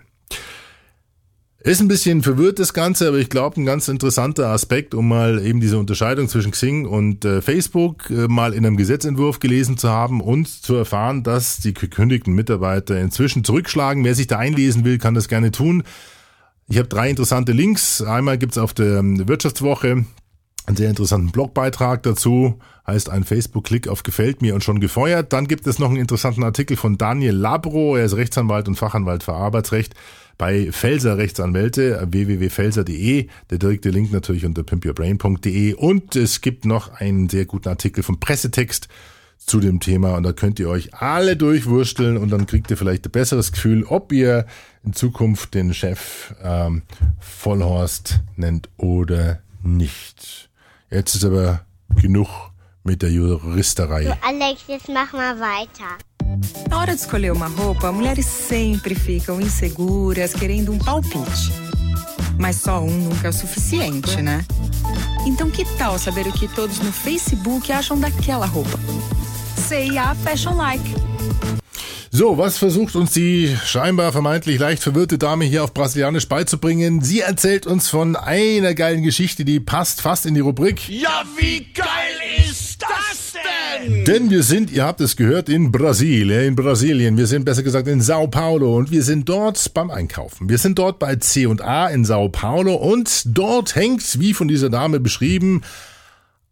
Ist 1.60 1.82
ein 1.82 1.88
bisschen 1.88 2.22
verwirrt 2.22 2.60
das 2.60 2.74
Ganze, 2.74 3.08
aber 3.08 3.17
ich 3.17 3.30
glaube, 3.30 3.60
ein 3.60 3.65
ganz 3.65 3.88
interessanter 3.88 4.50
Aspekt, 4.50 4.93
um 4.93 5.08
mal 5.08 5.43
eben 5.43 5.60
diese 5.60 5.80
Unterscheidung 5.80 6.30
zwischen 6.30 6.52
Xing 6.52 6.86
und 6.86 7.26
äh, 7.26 7.41
Facebook 7.41 8.12
äh, 8.12 8.28
mal 8.28 8.54
in 8.54 8.63
einem 8.63 8.78
Gesetzentwurf 8.78 9.39
gelesen 9.39 9.76
zu 9.78 9.89
haben 9.89 10.22
und 10.22 10.48
zu 10.48 10.76
erfahren, 10.76 11.24
dass 11.24 11.58
die 11.58 11.74
gekündigten 11.74 12.34
Mitarbeiter 12.34 13.00
inzwischen 13.00 13.43
zurückschlagen. 13.43 14.04
Wer 14.04 14.13
sich 14.13 14.28
da 14.28 14.38
einlesen 14.38 14.86
will, 14.86 15.00
kann 15.00 15.15
das 15.15 15.28
gerne 15.28 15.52
tun. 15.52 15.84
Ich 16.70 16.78
habe 16.78 16.89
drei 16.89 17.10
interessante 17.10 17.54
Links. 17.54 18.04
Einmal 18.04 18.38
gibt's 18.38 18.60
auf 18.60 18.76
der 18.76 19.00
ähm, 19.00 19.28
Wirtschaftswoche 19.28 20.06
einen 20.67 20.78
sehr 20.78 20.89
interessanten 20.89 21.32
Blogbeitrag 21.32 22.04
dazu, 22.04 22.60
heißt 22.86 23.10
ein 23.10 23.24
Facebook-Klick 23.24 23.88
auf 23.88 24.04
Gefällt 24.04 24.41
mir 24.41 24.54
und 24.54 24.63
schon 24.63 24.80
gefeuert. 24.80 25.34
Dann 25.34 25.48
gibt 25.48 25.65
es 25.65 25.80
noch 25.80 25.89
einen 25.89 25.98
interessanten 25.98 26.43
Artikel 26.43 26.78
von 26.78 26.98
Daniel 26.98 27.36
Labro, 27.36 27.96
er 27.96 28.06
ist 28.06 28.15
Rechtsanwalt 28.15 28.67
und 28.67 28.76
Fachanwalt 28.76 29.24
für 29.24 29.34
Arbeitsrecht 29.34 29.96
bei 30.38 30.71
Felser 30.71 31.17
Rechtsanwälte, 31.17 32.08
www.felser.de. 32.10 33.28
Der 33.50 33.58
direkte 33.58 33.89
Link 33.89 34.12
natürlich 34.12 34.45
unter 34.45 34.63
pimpyourbrain.de. 34.63 35.73
Und 35.73 36.15
es 36.15 36.41
gibt 36.41 36.65
noch 36.65 36.91
einen 36.91 37.30
sehr 37.30 37.45
guten 37.45 37.69
Artikel 37.69 38.04
vom 38.04 38.19
Pressetext 38.19 38.88
zu 39.38 39.60
dem 39.60 39.80
Thema 39.80 40.15
und 40.15 40.23
da 40.23 40.34
könnt 40.34 40.60
ihr 40.60 40.67
euch 40.67 40.93
alle 40.93 41.38
durchwursteln 41.38 42.17
und 42.17 42.32
dann 42.32 42.47
kriegt 42.47 42.69
ihr 42.71 42.78
vielleicht 42.78 43.06
ein 43.06 43.12
besseres 43.12 43.52
Gefühl, 43.52 43.84
ob 43.84 44.12
ihr 44.12 44.45
in 44.84 44.93
Zukunft 44.93 45.54
den 45.54 45.73
Chef 45.73 46.34
ähm, 46.43 46.82
Vollhorst 47.19 48.21
nennt 48.36 48.69
oder 48.78 49.41
nicht. 49.63 50.50
Jetzt 50.89 51.15
ist 51.15 51.23
aber 51.23 51.65
genug 52.02 52.28
mit 52.84 53.02
der 53.02 53.12
Juristerei. 53.12 54.06
Du, 54.06 54.17
Alex, 54.23 54.63
jetzt 54.67 54.89
mach 54.89 55.13
mal 55.13 55.39
weiter. 55.39 55.97
Na 56.69 56.80
hora 56.80 56.93
de 56.93 57.02
escolher 57.02 57.32
uma 57.32 57.47
roupa, 57.47 57.91
mulheres 57.91 58.26
sempre 58.26 58.95
ficam 58.95 59.39
inseguras, 59.41 60.34
querendo 60.34 60.71
um 60.71 60.78
palpite. 60.78 61.52
Mas 62.38 62.58
só 62.58 62.82
um 62.82 62.91
nunca 62.91 63.28
é 63.28 63.30
o 63.30 63.34
suficiente, 63.34 64.21
né? 64.21 64.45
Então 65.26 65.50
que 65.50 65.65
tal 65.78 65.97
saber 65.97 66.28
o 66.28 66.32
que 66.32 66.47
todos 66.47 66.80
no 66.80 66.91
Facebook 66.91 67.71
acham 67.71 68.00
daquela 68.00 68.45
roupa? 68.45 68.80
C&A 69.67 70.15
Fashion 70.15 70.56
Like. 70.56 70.95
So, 72.10 72.38
was 72.38 72.58
versucht 72.58 72.95
uns 72.95 73.12
die 73.12 73.56
scheinbar 73.65 74.12
vermeintlich 74.12 74.60
leicht 74.60 74.82
verwirrte 74.82 75.17
Dame 75.17 75.45
hier 75.45 75.63
auf 75.63 75.73
Brasilianisch 75.73 76.28
beizubringen? 76.28 77.02
Sie 77.02 77.19
erzählt 77.19 77.67
uns 77.67 77.89
von 77.89 78.15
einer 78.15 78.73
geilen 78.73 79.04
Geschichte, 79.04 79.45
die 79.45 79.60
passt 79.60 80.02
fast 80.02 80.26
in 80.26 80.34
die 80.34 80.39
Rubrik. 80.39 80.89
Ja, 80.89 81.23
wie 81.38 81.67
geil 81.73 82.15
ist 82.39 82.47
das 82.50 82.57
denn? 84.06 84.30
Wir 84.30 84.44
sind, 84.44 84.72
ihr 84.72 84.86
habt 84.86 85.02
es 85.02 85.16
gehört, 85.16 85.50
in 85.50 85.72
Brasilien, 85.72 86.44
in 86.44 86.56
Brasilien. 86.56 87.18
Wir 87.18 87.28
sind 87.28 87.46
besser 87.46 87.63
gesagt 87.63 87.88
in 87.88 88.02
Sao 88.02 88.28
Paulo 88.28 88.76
und 88.76 88.92
wir 88.92 89.04
sind 89.04 89.28
dort 89.30 89.74
beim 89.74 89.92
Einkaufen. 89.92 90.50
Wir 90.50 90.58
sind 90.58 90.80
dort 90.80 91.00
bei 91.00 91.16
C&A 91.16 91.88
in 91.88 92.06
Sao 92.06 92.30
Paulo 92.30 92.76
und 92.76 93.38
dort 93.38 93.76
hängt, 93.76 94.20
wie 94.20 94.34
von 94.34 94.48
dieser 94.48 94.70
Dame 94.70 95.00
beschrieben, 95.00 95.62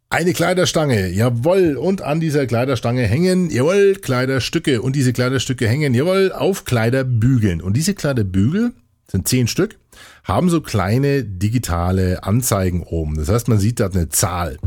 eine 0.10 0.34
Kleiderstange, 0.34 1.10
jawohl. 1.10 1.76
Und 1.76 2.02
an 2.02 2.20
dieser 2.20 2.46
Kleiderstange 2.48 3.04
hängen, 3.04 3.50
jawohl, 3.50 3.96
Kleiderstücke. 3.96 4.82
Und 4.82 4.96
diese 4.96 5.14
Kleiderstücke 5.14 5.68
hängen, 5.68 5.94
jawohl, 5.94 6.32
auf 6.32 6.66
Kleiderbügeln. 6.66 7.62
Und 7.62 7.76
diese 7.76 7.94
Kleiderbügel 7.94 8.74
sind 9.10 9.28
zehn 9.28 9.48
Stück, 9.48 9.78
haben 10.24 10.50
so 10.50 10.62
kleine 10.62 11.24
digitale 11.24 12.24
Anzeigen 12.24 12.84
oben. 12.84 13.16
Das 13.18 13.30
heißt, 13.30 13.48
man 13.48 13.60
sieht 13.60 13.80
da 13.80 13.88
eine 13.88 14.10
Zahl. 14.10 14.58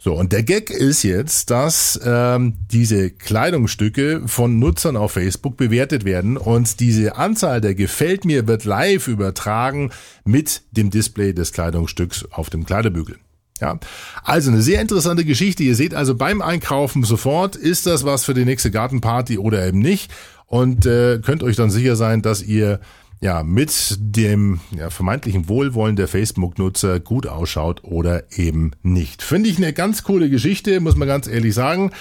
So, 0.00 0.14
und 0.14 0.32
der 0.32 0.44
Gag 0.44 0.70
ist 0.70 1.02
jetzt, 1.02 1.50
dass 1.50 1.98
ähm, 2.04 2.54
diese 2.70 3.10
Kleidungsstücke 3.10 4.22
von 4.26 4.60
Nutzern 4.60 4.96
auf 4.96 5.12
Facebook 5.12 5.56
bewertet 5.56 6.04
werden 6.04 6.36
und 6.36 6.78
diese 6.78 7.16
Anzahl 7.16 7.60
der 7.60 7.74
Gefällt 7.74 8.24
mir 8.24 8.46
wird 8.46 8.64
live 8.64 9.08
übertragen 9.08 9.90
mit 10.24 10.62
dem 10.70 10.90
Display 10.90 11.32
des 11.32 11.52
Kleidungsstücks 11.52 12.26
auf 12.30 12.48
dem 12.48 12.64
Kleiderbügel. 12.64 13.16
Ja, 13.60 13.80
also 14.22 14.52
eine 14.52 14.62
sehr 14.62 14.80
interessante 14.80 15.24
Geschichte. 15.24 15.64
Ihr 15.64 15.74
seht 15.74 15.94
also 15.94 16.14
beim 16.14 16.42
Einkaufen 16.42 17.02
sofort, 17.02 17.56
ist 17.56 17.86
das 17.86 18.04
was 18.04 18.24
für 18.24 18.34
die 18.34 18.44
nächste 18.44 18.70
Gartenparty 18.70 19.36
oder 19.38 19.66
eben 19.66 19.80
nicht. 19.80 20.12
Und 20.46 20.86
äh, 20.86 21.18
könnt 21.18 21.42
euch 21.42 21.56
dann 21.56 21.70
sicher 21.70 21.96
sein, 21.96 22.22
dass 22.22 22.40
ihr 22.40 22.78
ja 23.20 23.42
mit 23.42 23.96
dem 23.98 24.60
ja, 24.70 24.90
vermeintlichen 24.90 25.48
Wohlwollen 25.48 25.96
der 25.96 26.08
Facebook-Nutzer 26.08 27.00
gut 27.00 27.26
ausschaut 27.26 27.84
oder 27.84 28.24
eben 28.32 28.72
nicht. 28.82 29.22
Finde 29.22 29.48
ich 29.48 29.56
eine 29.56 29.72
ganz 29.72 30.04
coole 30.04 30.30
Geschichte, 30.30 30.80
muss 30.80 30.96
man 30.96 31.08
ganz 31.08 31.26
ehrlich 31.26 31.54
sagen. 31.54 31.92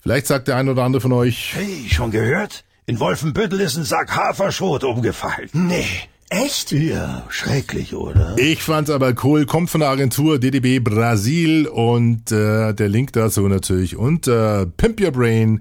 Vielleicht 0.00 0.26
sagt 0.26 0.48
der 0.48 0.56
ein 0.56 0.68
oder 0.68 0.82
andere 0.82 1.00
von 1.00 1.12
euch, 1.12 1.54
Hey, 1.54 1.88
schon 1.88 2.10
gehört? 2.10 2.64
In 2.86 2.98
Wolfenbüttel 2.98 3.60
ist 3.60 3.76
ein 3.76 3.84
Sack 3.84 4.16
Haferschrot 4.16 4.84
umgefallen. 4.84 5.48
Nee. 5.52 5.86
Echt? 6.32 6.70
Ja, 6.70 7.24
schrecklich, 7.28 7.92
oder? 7.92 8.36
Ich 8.38 8.62
fand's 8.62 8.88
aber 8.88 9.14
cool, 9.24 9.46
kommt 9.46 9.68
von 9.68 9.80
der 9.80 9.90
Agentur 9.90 10.38
DDB 10.38 10.78
Brasil 10.78 11.66
und 11.66 12.30
äh, 12.30 12.72
der 12.72 12.88
Link 12.88 13.12
dazu 13.14 13.48
natürlich 13.48 13.96
unter 13.96 14.66
Pimp 14.66 15.00
Your 15.00 15.10
Brain, 15.10 15.60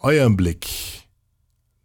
euren 0.00 0.36
Blick. 0.36 0.66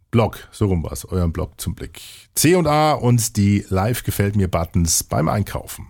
Blog, 0.10 0.48
so 0.52 0.66
rum 0.66 0.84
war's, 0.84 1.06
euren 1.06 1.32
Blog 1.32 1.62
zum 1.62 1.76
Blick. 1.76 2.02
C 2.38 2.54
und 2.54 2.68
A 2.68 2.94
und 2.94 3.36
die 3.36 3.66
Live 3.70 4.04
gefällt 4.04 4.36
mir 4.36 4.48
Buttons 4.48 5.04
beim 5.04 5.28
Einkaufen. 5.28 5.88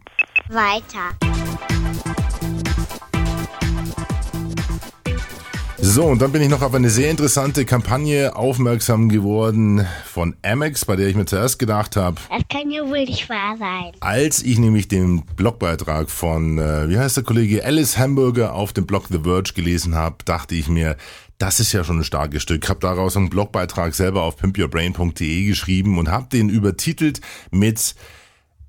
Weiter. 0.47 1.11
So, 5.79 6.05
und 6.05 6.21
dann 6.21 6.31
bin 6.31 6.41
ich 6.41 6.49
noch 6.49 6.63
auf 6.63 6.73
eine 6.73 6.89
sehr 6.89 7.11
interessante 7.11 7.63
Kampagne 7.63 8.35
aufmerksam 8.35 9.09
geworden 9.09 9.85
von 10.05 10.35
Amex, 10.43 10.85
bei 10.85 10.95
der 10.95 11.07
ich 11.07 11.15
mir 11.15 11.25
zuerst 11.25 11.59
gedacht 11.59 11.95
habe, 11.95 12.17
Das 12.29 12.41
kann 12.49 12.71
ja 12.71 12.81
wohl 12.83 13.05
nicht 13.05 13.29
wahr 13.29 13.55
sein. 13.59 13.91
als 13.99 14.41
ich 14.41 14.57
nämlich 14.57 14.87
den 14.87 15.21
Blogbeitrag 15.35 16.09
von, 16.09 16.57
äh, 16.57 16.89
wie 16.89 16.97
heißt 16.97 17.17
der 17.17 17.23
Kollege, 17.23 17.63
Alice 17.63 17.97
Hamburger 17.97 18.53
auf 18.53 18.73
dem 18.73 18.87
Blog 18.87 19.05
The 19.09 19.19
Verge 19.23 19.53
gelesen 19.53 19.93
habe, 19.93 20.17
dachte 20.25 20.55
ich 20.55 20.67
mir, 20.67 20.97
das 21.37 21.59
ist 21.59 21.73
ja 21.73 21.83
schon 21.83 21.99
ein 21.99 22.03
starkes 22.03 22.41
Stück. 22.41 22.67
Habe 22.67 22.79
daraus 22.79 23.15
einen 23.15 23.29
Blogbeitrag 23.29 23.93
selber 23.93 24.23
auf 24.23 24.37
pimpyourbrain.de 24.37 25.45
geschrieben 25.45 25.99
und 25.99 26.09
habe 26.09 26.25
den 26.31 26.49
übertitelt 26.49 27.21
mit 27.51 27.93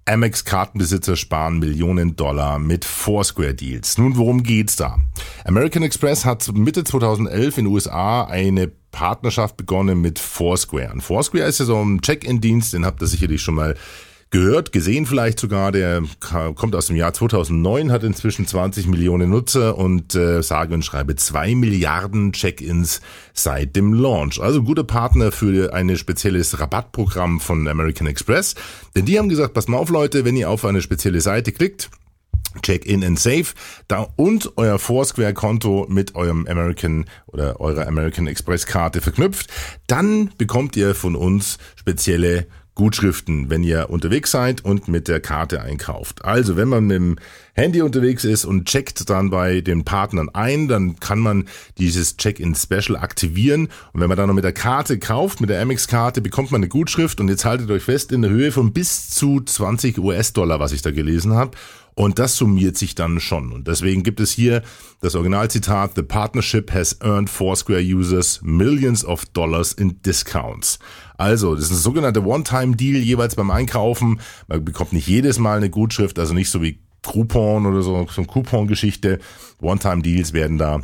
Amex 0.09 0.47
Kartenbesitzer 0.47 1.17
sparen 1.17 1.59
Millionen 1.59 2.17
Dollar 2.17 2.59
mit 2.59 2.87
Foursquare 2.87 3.55
Deals. 3.55 3.99
Nun, 3.99 4.17
worum 4.17 4.43
geht's 4.43 4.75
da? 4.77 4.97
American 5.45 5.83
Express 5.83 6.25
hat 6.25 6.51
Mitte 6.55 6.83
2011 6.83 7.59
in 7.59 7.65
den 7.67 7.75
USA 7.75 8.25
eine 8.25 8.69
Partnerschaft 8.91 9.59
begonnen 9.59 10.01
mit 10.01 10.19
Foursquare. 10.19 10.93
Und 10.95 11.03
Foursquare 11.03 11.45
ist 11.45 11.61
ja 11.61 11.67
so 11.67 11.85
ein 11.85 12.01
Check-in-Dienst, 12.01 12.73
den 12.73 12.87
habt 12.87 13.03
ihr 13.03 13.07
sicherlich 13.07 13.43
schon 13.43 13.57
mal 13.57 13.75
gehört, 14.31 14.73
gesehen 14.73 15.07
vielleicht 15.07 15.41
sogar. 15.41 15.73
Der 15.73 16.03
kommt 16.55 16.75
aus 16.75 16.87
dem 16.87 16.97
Jahr 16.97 17.13
2009, 17.13 17.91
hat 17.91 18.05
inzwischen 18.05 18.47
20 18.47 18.87
Millionen 18.87 19.31
Nutzer 19.31 19.77
und 19.79 20.15
äh, 20.15 20.43
sage 20.43 20.75
und 20.75 20.85
schreibe 20.85 21.17
zwei 21.17 21.55
Milliarden 21.55 22.33
Check-ins 22.33 23.01
seit 23.33 23.77
dem 23.77 23.93
Launch. 23.93 24.41
Also 24.41 24.63
guter 24.63 24.85
Partner 24.85 25.33
für 25.33 25.73
ein 25.73 25.97
spezielles 25.97 26.61
Rabattprogramm 26.61 27.41
von 27.41 27.67
American 27.69 28.07
Express. 28.07 28.55
Denn 28.95 29.07
die 29.07 29.19
haben 29.19 29.29
gesagt, 29.29 29.55
pass 29.55 29.69
mal 29.69 29.79
auf 29.79 29.91
Leute, 29.91 30.25
wenn 30.25 30.37
ihr 30.37 30.51
auf 30.51 30.65
eine 30.65 30.83
spezielle 30.83 31.21
Seite 31.21 31.53
klickt, 31.53 31.91
Check-in 32.63 33.05
and 33.05 33.19
Save 33.19 33.47
da 33.89 34.09
und 34.17 34.53
euer 34.57 34.79
Foursquare-Konto 34.79 35.87
mit 35.89 36.15
eurem 36.15 36.47
American 36.47 37.05
oder 37.27 37.61
eurer 37.61 37.87
American 37.87 38.27
Express-Karte 38.27 39.01
verknüpft, 39.01 39.51
dann 39.87 40.31
bekommt 40.39 40.77
ihr 40.77 40.95
von 40.95 41.15
uns 41.15 41.59
spezielle 41.77 42.47
Gutschriften, 42.79 43.51
wenn 43.51 43.65
ihr 43.65 43.91
unterwegs 43.91 44.31
seid 44.31 44.65
und 44.65 44.87
mit 44.87 45.09
der 45.09 45.19
Karte 45.19 45.61
einkauft. 45.61 46.25
Also, 46.25 46.57
wenn 46.57 46.69
man 46.69 46.87
mit 46.87 46.97
dem 46.97 47.17
Handy 47.53 47.83
unterwegs 47.83 48.25
ist 48.25 48.45
und 48.45 48.67
checkt 48.67 49.11
dann 49.11 49.31
bei 49.31 49.61
den 49.61 49.85
Partnern 49.85 50.29
ein, 50.33 50.69
dann 50.69 50.99
kann 51.01 51.19
man 51.19 51.47
dieses 51.77 52.17
Check-in-Special 52.17 52.97
aktivieren. 52.97 53.69
Und 53.93 54.01
wenn 54.01 54.09
man 54.09 54.17
dann 54.17 54.29
noch 54.29 54.35
mit 54.35 54.45
der 54.45 54.53
Karte 54.53 55.01
kauft, 55.01 55.41
mit 55.41 55.51
der 55.51 55.61
Amex-Karte, 55.61 56.21
bekommt 56.21 56.53
man 56.53 56.61
eine 56.61 56.69
Gutschrift 56.69 57.21
und 57.21 57.29
jetzt 57.29 57.45
haltet 57.45 57.69
euch 57.73 57.83
fest, 57.83 58.13
in 58.13 58.23
der 58.23 58.31
Höhe 58.31 58.53
von 58.53 58.73
bis 58.73 59.11
zu 59.11 59.41
20 59.41 59.99
US-Dollar, 59.99 60.61
was 60.61 60.71
ich 60.71 60.81
da 60.81 60.93
gelesen 60.93 61.35
habe. 61.35 61.59
Und 61.99 62.21
das 62.21 62.37
summiert 62.37 62.77
sich 62.77 62.95
dann 62.95 63.19
schon. 63.19 63.51
Und 63.51 63.67
deswegen 63.67 64.05
gibt 64.05 64.21
es 64.21 64.31
hier 64.31 64.63
das 65.01 65.17
Originalzitat, 65.17 65.97
The 65.97 66.03
partnership 66.03 66.73
has 66.73 66.97
earned 67.01 67.29
Foursquare 67.29 67.81
users 67.81 68.39
millions 68.41 69.05
of 69.05 69.25
dollars 69.33 69.73
in 69.73 70.01
discounts. 70.03 70.79
Also, 71.17 71.57
das 71.57 71.65
ist 71.65 71.71
ein 71.73 71.79
sogenannter 71.79 72.25
One-Time-Deal 72.25 73.03
jeweils 73.03 73.35
beim 73.35 73.51
Einkaufen. 73.51 74.21
Man 74.47 74.65
bekommt 74.65 74.93
nicht 74.93 75.09
jedes 75.09 75.41
Mal 75.41 75.57
eine 75.57 75.71
Gutschrift, 75.71 76.21
also 76.21 76.35
nicht 76.35 76.51
so 76.51 76.63
wie 76.63 76.79
Coupon 77.05 77.67
oder 77.67 77.83
so, 77.83 78.07
so 78.09 78.21
eine 78.21 78.29
Coupon-Geschichte. 78.29 79.19
One-Time-Deals 79.61 80.33
werden 80.33 80.57
da 80.57 80.83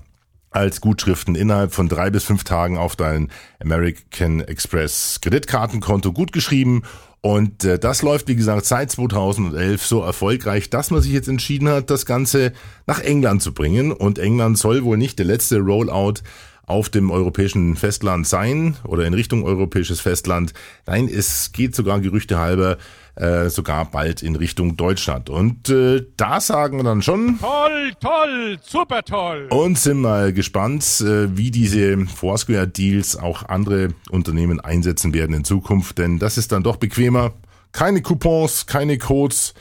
als 0.54 0.80
Gutschriften 0.80 1.34
innerhalb 1.34 1.74
von 1.74 1.88
drei 1.88 2.10
bis 2.10 2.24
fünf 2.24 2.44
Tagen 2.44 2.78
auf 2.78 2.94
dein 2.94 3.28
American 3.60 4.40
Express 4.40 5.18
Kreditkartenkonto 5.20 6.12
gut 6.12 6.32
geschrieben. 6.32 6.82
Und 7.20 7.64
äh, 7.64 7.78
das 7.78 8.02
läuft, 8.02 8.28
wie 8.28 8.36
gesagt, 8.36 8.64
seit 8.64 8.90
2011 8.90 9.84
so 9.84 10.02
erfolgreich, 10.02 10.70
dass 10.70 10.90
man 10.90 11.00
sich 11.02 11.12
jetzt 11.12 11.28
entschieden 11.28 11.68
hat, 11.68 11.90
das 11.90 12.06
Ganze 12.06 12.52
nach 12.86 13.00
England 13.00 13.42
zu 13.42 13.52
bringen. 13.52 13.92
Und 13.92 14.18
England 14.18 14.58
soll 14.58 14.84
wohl 14.84 14.96
nicht 14.96 15.18
der 15.18 15.26
letzte 15.26 15.58
Rollout 15.58 16.20
auf 16.66 16.88
dem 16.88 17.10
europäischen 17.10 17.76
Festland 17.76 18.26
sein 18.26 18.76
oder 18.84 19.06
in 19.06 19.14
Richtung 19.14 19.44
europäisches 19.44 20.00
Festland. 20.00 20.54
Nein, 20.86 21.08
es 21.08 21.52
geht 21.52 21.74
sogar 21.74 22.00
Gerüchte 22.00 22.38
halber 22.38 22.78
äh, 23.16 23.48
sogar 23.48 23.90
bald 23.90 24.22
in 24.22 24.34
Richtung 24.34 24.76
Deutschland. 24.76 25.30
Und 25.30 25.68
äh, 25.68 26.04
da 26.16 26.40
sagen 26.40 26.78
wir 26.78 26.84
dann 26.84 27.02
schon. 27.02 27.38
Toll, 27.40 27.92
toll, 28.00 28.58
super 28.62 29.02
toll. 29.02 29.46
Und 29.50 29.78
sind 29.78 30.00
mal 30.00 30.32
gespannt, 30.32 30.82
äh, 31.00 31.36
wie 31.36 31.50
diese 31.50 32.06
Foursquare-Deals 32.06 33.16
auch 33.16 33.44
andere 33.48 33.88
Unternehmen 34.10 34.58
einsetzen 34.58 35.14
werden 35.14 35.34
in 35.34 35.44
Zukunft, 35.44 35.98
denn 35.98 36.18
das 36.18 36.38
ist 36.38 36.50
dann 36.50 36.62
doch 36.62 36.76
bequemer. 36.76 37.32
Keine 37.72 38.02
Coupons, 38.02 38.66
keine 38.66 38.98
Codes 38.98 39.54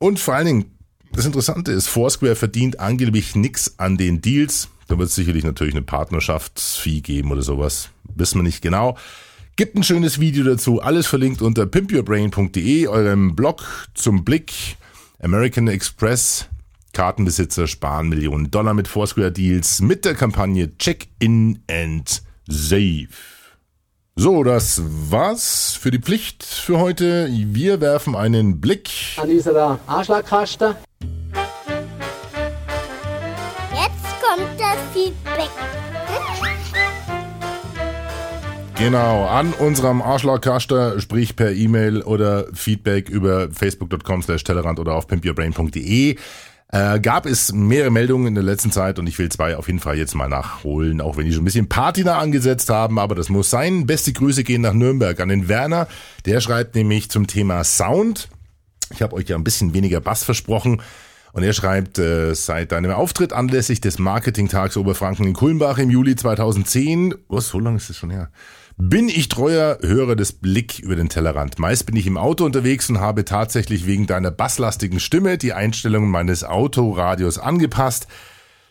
und 0.00 0.18
vor 0.18 0.34
allen 0.34 0.46
Dingen, 0.46 0.64
das 1.12 1.26
Interessante 1.26 1.72
ist, 1.72 1.88
Foursquare 1.88 2.34
verdient 2.34 2.80
angeblich 2.80 3.36
nix 3.36 3.74
an 3.78 3.98
den 3.98 4.22
Deals. 4.22 4.70
Da 4.90 4.98
wird 4.98 5.08
es 5.08 5.14
sicherlich 5.14 5.44
natürlich 5.44 5.74
eine 5.74 5.82
Partnerschaftsfee 5.82 7.00
geben 7.00 7.30
oder 7.30 7.42
sowas. 7.42 7.90
Wissen 8.16 8.40
wir 8.40 8.42
nicht 8.42 8.60
genau. 8.60 8.98
Gibt 9.54 9.76
ein 9.76 9.84
schönes 9.84 10.18
Video 10.18 10.42
dazu, 10.42 10.82
alles 10.82 11.06
verlinkt 11.06 11.42
unter 11.42 11.64
pimpyourbrain.de, 11.64 12.88
eurem 12.88 13.36
Blog 13.36 13.88
zum 13.94 14.24
Blick. 14.24 14.52
American 15.20 15.68
Express 15.68 16.48
Kartenbesitzer 16.92 17.68
sparen 17.68 18.08
Millionen 18.08 18.50
Dollar 18.50 18.74
mit 18.74 18.88
Foursquare 18.88 19.30
Deals 19.30 19.80
mit 19.80 20.04
der 20.04 20.14
Kampagne 20.14 20.76
Check-in 20.76 21.60
and 21.70 22.22
Save. 22.48 23.10
So, 24.16 24.42
das 24.42 24.82
war's 24.84 25.78
für 25.80 25.92
die 25.92 26.00
Pflicht 26.00 26.42
für 26.42 26.80
heute. 26.80 27.28
Wir 27.30 27.80
werfen 27.80 28.16
einen 28.16 28.60
Blick. 28.60 28.90
An 29.18 29.28
dieser 29.28 29.78
Anschlagkasten. 29.86 30.74
Feedback. 34.92 35.50
Genau, 38.76 39.26
an 39.26 39.52
unserem 39.52 40.00
Arschlochkaster, 40.00 41.00
sprich 41.00 41.36
per 41.36 41.52
E-Mail 41.52 42.00
oder 42.00 42.46
Feedback 42.54 43.10
über 43.10 43.50
facebook.com 43.50 44.22
slash 44.22 44.42
Tellerrand 44.42 44.78
oder 44.78 44.94
auf 44.94 45.06
pimpyourbrain.de. 45.06 46.16
Äh, 46.72 47.00
gab 47.00 47.26
es 47.26 47.52
mehrere 47.52 47.90
Meldungen 47.90 48.28
in 48.28 48.34
der 48.34 48.44
letzten 48.44 48.70
Zeit 48.70 48.98
und 48.98 49.06
ich 49.06 49.18
will 49.18 49.28
zwei 49.28 49.56
auf 49.56 49.66
jeden 49.66 49.80
Fall 49.80 49.98
jetzt 49.98 50.14
mal 50.14 50.28
nachholen, 50.28 51.00
auch 51.00 51.16
wenn 51.16 51.26
die 51.26 51.32
schon 51.32 51.42
ein 51.42 51.44
bisschen 51.44 51.68
Patina 51.68 52.18
angesetzt 52.18 52.70
haben, 52.70 52.98
aber 52.98 53.14
das 53.14 53.28
muss 53.28 53.50
sein. 53.50 53.86
Beste 53.86 54.12
Grüße 54.12 54.44
gehen 54.44 54.62
nach 54.62 54.72
Nürnberg 54.72 55.18
an 55.20 55.28
den 55.28 55.48
Werner. 55.48 55.88
Der 56.26 56.40
schreibt 56.40 56.74
nämlich 56.74 57.10
zum 57.10 57.26
Thema 57.26 57.64
Sound. 57.64 58.28
Ich 58.94 59.02
habe 59.02 59.16
euch 59.16 59.28
ja 59.28 59.36
ein 59.36 59.44
bisschen 59.44 59.74
weniger 59.74 60.00
Bass 60.00 60.24
versprochen. 60.24 60.80
Und 61.32 61.42
er 61.42 61.52
schreibt, 61.52 61.98
äh, 61.98 62.34
seit 62.34 62.72
deinem 62.72 62.90
Auftritt 62.90 63.32
anlässlich 63.32 63.80
des 63.80 63.98
Marketingtags 63.98 64.76
Oberfranken 64.76 65.26
in 65.26 65.32
Kulmbach 65.32 65.78
im 65.78 65.90
Juli 65.90 66.16
2010, 66.16 67.14
oh, 67.28 67.40
so 67.40 67.60
lange 67.60 67.76
ist 67.76 67.88
das 67.88 67.96
schon 67.96 68.10
her, 68.10 68.30
bin 68.76 69.08
ich 69.08 69.28
treuer 69.28 69.78
Hörer 69.82 70.16
des 70.16 70.32
Blick 70.32 70.78
über 70.78 70.96
den 70.96 71.08
Tellerrand. 71.08 71.58
Meist 71.58 71.86
bin 71.86 71.96
ich 71.96 72.06
im 72.06 72.16
Auto 72.16 72.44
unterwegs 72.44 72.88
und 72.88 72.98
habe 72.98 73.24
tatsächlich 73.24 73.86
wegen 73.86 74.06
deiner 74.06 74.30
basslastigen 74.30 75.00
Stimme 75.00 75.36
die 75.36 75.52
Einstellungen 75.52 76.10
meines 76.10 76.44
Autoradios 76.44 77.38
angepasst. 77.38 78.06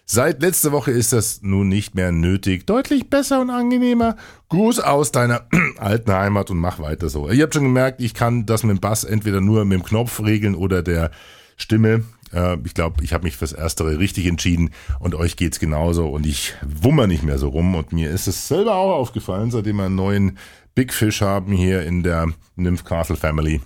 Seit 0.06 0.42
letzter 0.42 0.72
Woche 0.72 0.90
ist 0.90 1.14
das 1.14 1.44
nun 1.44 1.70
nicht 1.70 1.94
mehr 1.94 2.12
nötig. 2.12 2.66
Deutlich 2.66 3.12
besser 3.12 3.40
und 3.40 3.52
angenehmer. 3.52 4.18
Gruß 4.50 4.80
aus 4.80 5.12
deiner 5.12 5.46
alten 5.78 6.12
Heimat 6.12 6.50
und 6.50 6.58
mach 6.58 6.80
weiter 6.80 7.10
so. 7.10 7.30
Ihr 7.30 7.44
habt 7.44 7.54
schon 7.54 7.66
gemerkt, 7.66 8.02
ich 8.02 8.16
kann 8.16 8.48
das 8.48 8.64
mit 8.64 8.76
dem 8.76 8.82
Bass 8.82 9.04
entweder 9.04 9.40
nur 9.40 9.64
mit 9.66 9.78
dem 9.78 9.86
Knopf 9.86 10.20
regeln 10.22 10.56
oder 10.56 10.82
der 10.82 11.12
Stimme. 11.58 12.04
Äh, 12.34 12.58
ich 12.64 12.74
glaube, 12.74 13.04
ich 13.04 13.14
habe 13.14 13.24
mich 13.24 13.38
fürs 13.38 13.54
Erstere 13.54 14.00
richtig 14.00 14.26
entschieden 14.26 14.72
und 15.00 15.16
euch 15.16 15.36
geht's 15.36 15.60
genauso 15.60 16.10
und 16.10 16.26
ich 16.26 16.54
wummer 16.64 17.08
nicht 17.08 17.24
mehr 17.24 17.38
so 17.38 17.50
rum 17.50 17.76
und 17.76 17.94
mir 17.94 18.10
ist 18.10 18.28
es 18.28 18.48
selber 18.48 18.76
auch 18.76 18.96
aufgefallen, 18.96 19.52
seitdem 19.52 19.78
wir 19.78 19.86
einen 19.86 19.96
neuen 19.96 20.38
Big 20.76 20.94
Fish 20.94 21.22
haben 21.22 21.52
hier 21.52 21.84
in 21.84 22.04
der 22.04 22.28
Nymph 22.56 22.84
Castle 22.84 23.16
Family. 23.16 23.62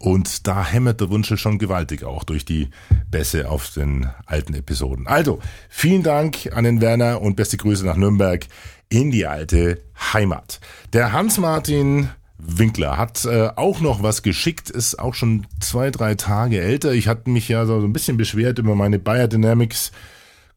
Und 0.00 0.46
da 0.46 0.66
hämmert 0.66 1.00
der 1.00 1.10
Wunschel 1.10 1.36
schon 1.36 1.58
gewaltig 1.58 2.04
auch 2.04 2.24
durch 2.24 2.44
die 2.44 2.70
Bässe 3.10 3.48
auf 3.48 3.70
den 3.70 4.08
alten 4.26 4.54
Episoden. 4.54 5.06
Also, 5.06 5.38
vielen 5.68 6.02
Dank 6.02 6.50
an 6.52 6.64
den 6.64 6.80
Werner 6.80 7.22
und 7.22 7.36
beste 7.36 7.56
Grüße 7.56 7.86
nach 7.86 7.96
Nürnberg 7.96 8.46
in 8.88 9.10
die 9.10 9.26
alte 9.26 9.80
Heimat. 10.12 10.60
Der 10.92 11.12
Hans-Martin 11.12 12.08
Winkler 12.46 12.96
hat 12.96 13.24
äh, 13.24 13.48
auch 13.56 13.80
noch 13.80 14.02
was 14.02 14.22
geschickt, 14.22 14.70
ist 14.70 14.98
auch 14.98 15.14
schon 15.14 15.46
zwei, 15.60 15.90
drei 15.90 16.14
Tage 16.14 16.60
älter. 16.60 16.92
Ich 16.92 17.08
hatte 17.08 17.30
mich 17.30 17.48
ja 17.48 17.66
so 17.66 17.78
ein 17.78 17.92
bisschen 17.92 18.16
beschwert 18.16 18.58
über 18.58 18.74
meine 18.74 18.98
Bayer 18.98 19.28
Dynamics 19.28 19.92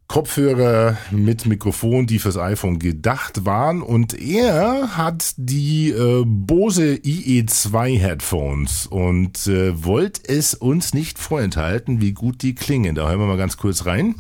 Kopfhörer 0.07 0.97
mit 1.11 1.45
Mikrofon, 1.45 2.07
die 2.07 2.19
fürs 2.19 2.37
iPhone 2.37 2.79
gedacht 2.79 3.45
waren. 3.45 3.81
Und 3.81 4.13
er 4.13 4.95
hat 4.95 5.33
die 5.35 5.89
äh, 5.89 6.23
Bose 6.25 6.93
IE2 6.95 7.99
Headphones 7.99 8.87
und 8.87 9.47
äh, 9.47 9.83
wollte 9.83 10.21
es 10.29 10.53
uns 10.53 10.93
nicht 10.93 11.19
vorenthalten, 11.19 11.99
wie 11.99 12.13
gut 12.13 12.41
die 12.41 12.55
klingen. 12.55 12.95
Da 12.95 13.09
hören 13.09 13.19
wir 13.19 13.27
mal 13.27 13.37
ganz 13.37 13.57
kurz 13.57 13.85
rein. 13.85 14.15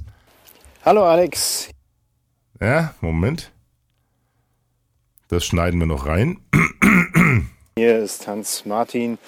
Hallo 0.83 1.05
Alex. 1.05 1.69
Ja, 2.59 2.93
Moment. 2.99 3.51
Das 5.29 5.45
schneiden 5.45 5.79
wir 5.79 5.87
noch 5.87 6.05
rein. 6.05 6.39
Hier 7.77 7.99
ist 7.99 8.27
Hans 8.27 8.65
Martin 8.65 9.19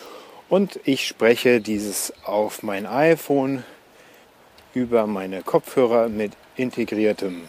und 0.50 0.80
ich 0.84 1.06
spreche 1.06 1.62
dieses 1.62 2.12
auf 2.26 2.64
mein 2.64 2.88
iPhone 2.88 3.64
über 4.74 5.06
meine 5.06 5.44
Kopfhörer 5.44 6.10
mit 6.10 6.32
integriertem 6.56 7.42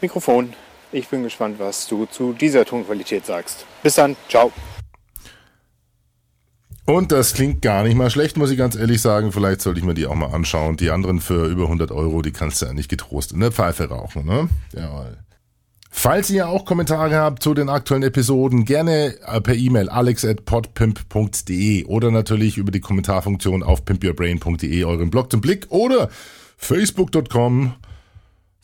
Mikrofon. 0.00 0.54
Ich 0.92 1.08
bin 1.08 1.22
gespannt, 1.22 1.58
was 1.58 1.88
du 1.88 2.06
zu 2.06 2.32
dieser 2.32 2.64
Tonqualität 2.64 3.26
sagst. 3.26 3.66
Bis 3.82 3.96
dann, 3.96 4.16
ciao. 4.30 4.50
Und 6.86 7.12
das 7.12 7.34
klingt 7.34 7.60
gar 7.60 7.82
nicht 7.82 7.94
mal 7.94 8.08
schlecht, 8.08 8.38
muss 8.38 8.50
ich 8.50 8.56
ganz 8.56 8.76
ehrlich 8.76 9.02
sagen. 9.02 9.30
Vielleicht 9.30 9.60
sollte 9.60 9.78
ich 9.78 9.84
mir 9.84 9.92
die 9.92 10.06
auch 10.06 10.14
mal 10.14 10.32
anschauen. 10.32 10.78
Die 10.78 10.88
anderen 10.88 11.20
für 11.20 11.48
über 11.48 11.64
100 11.64 11.90
Euro, 11.90 12.22
die 12.22 12.32
kannst 12.32 12.62
du 12.62 12.66
ja 12.66 12.72
nicht 12.72 12.88
getrost 12.88 13.32
in 13.32 13.40
der 13.40 13.52
Pfeife 13.52 13.90
rauchen, 13.90 14.24
ne? 14.24 14.48
Jawohl. 14.72 15.18
Falls 15.94 16.30
ihr 16.30 16.48
auch 16.48 16.64
Kommentare 16.64 17.16
habt 17.16 17.42
zu 17.42 17.52
den 17.52 17.68
aktuellen 17.68 18.02
Episoden, 18.02 18.64
gerne 18.64 19.14
äh, 19.26 19.42
per 19.42 19.54
E-Mail 19.54 19.90
alex.podpimp.de 19.90 21.84
oder 21.84 22.10
natürlich 22.10 22.56
über 22.56 22.72
die 22.72 22.80
Kommentarfunktion 22.80 23.62
auf 23.62 23.84
pimpyourbrain.de 23.84 24.84
euren 24.84 25.10
Blog 25.10 25.30
zum 25.30 25.42
Blick 25.42 25.66
oder 25.68 26.08
facebook.com 26.56 27.74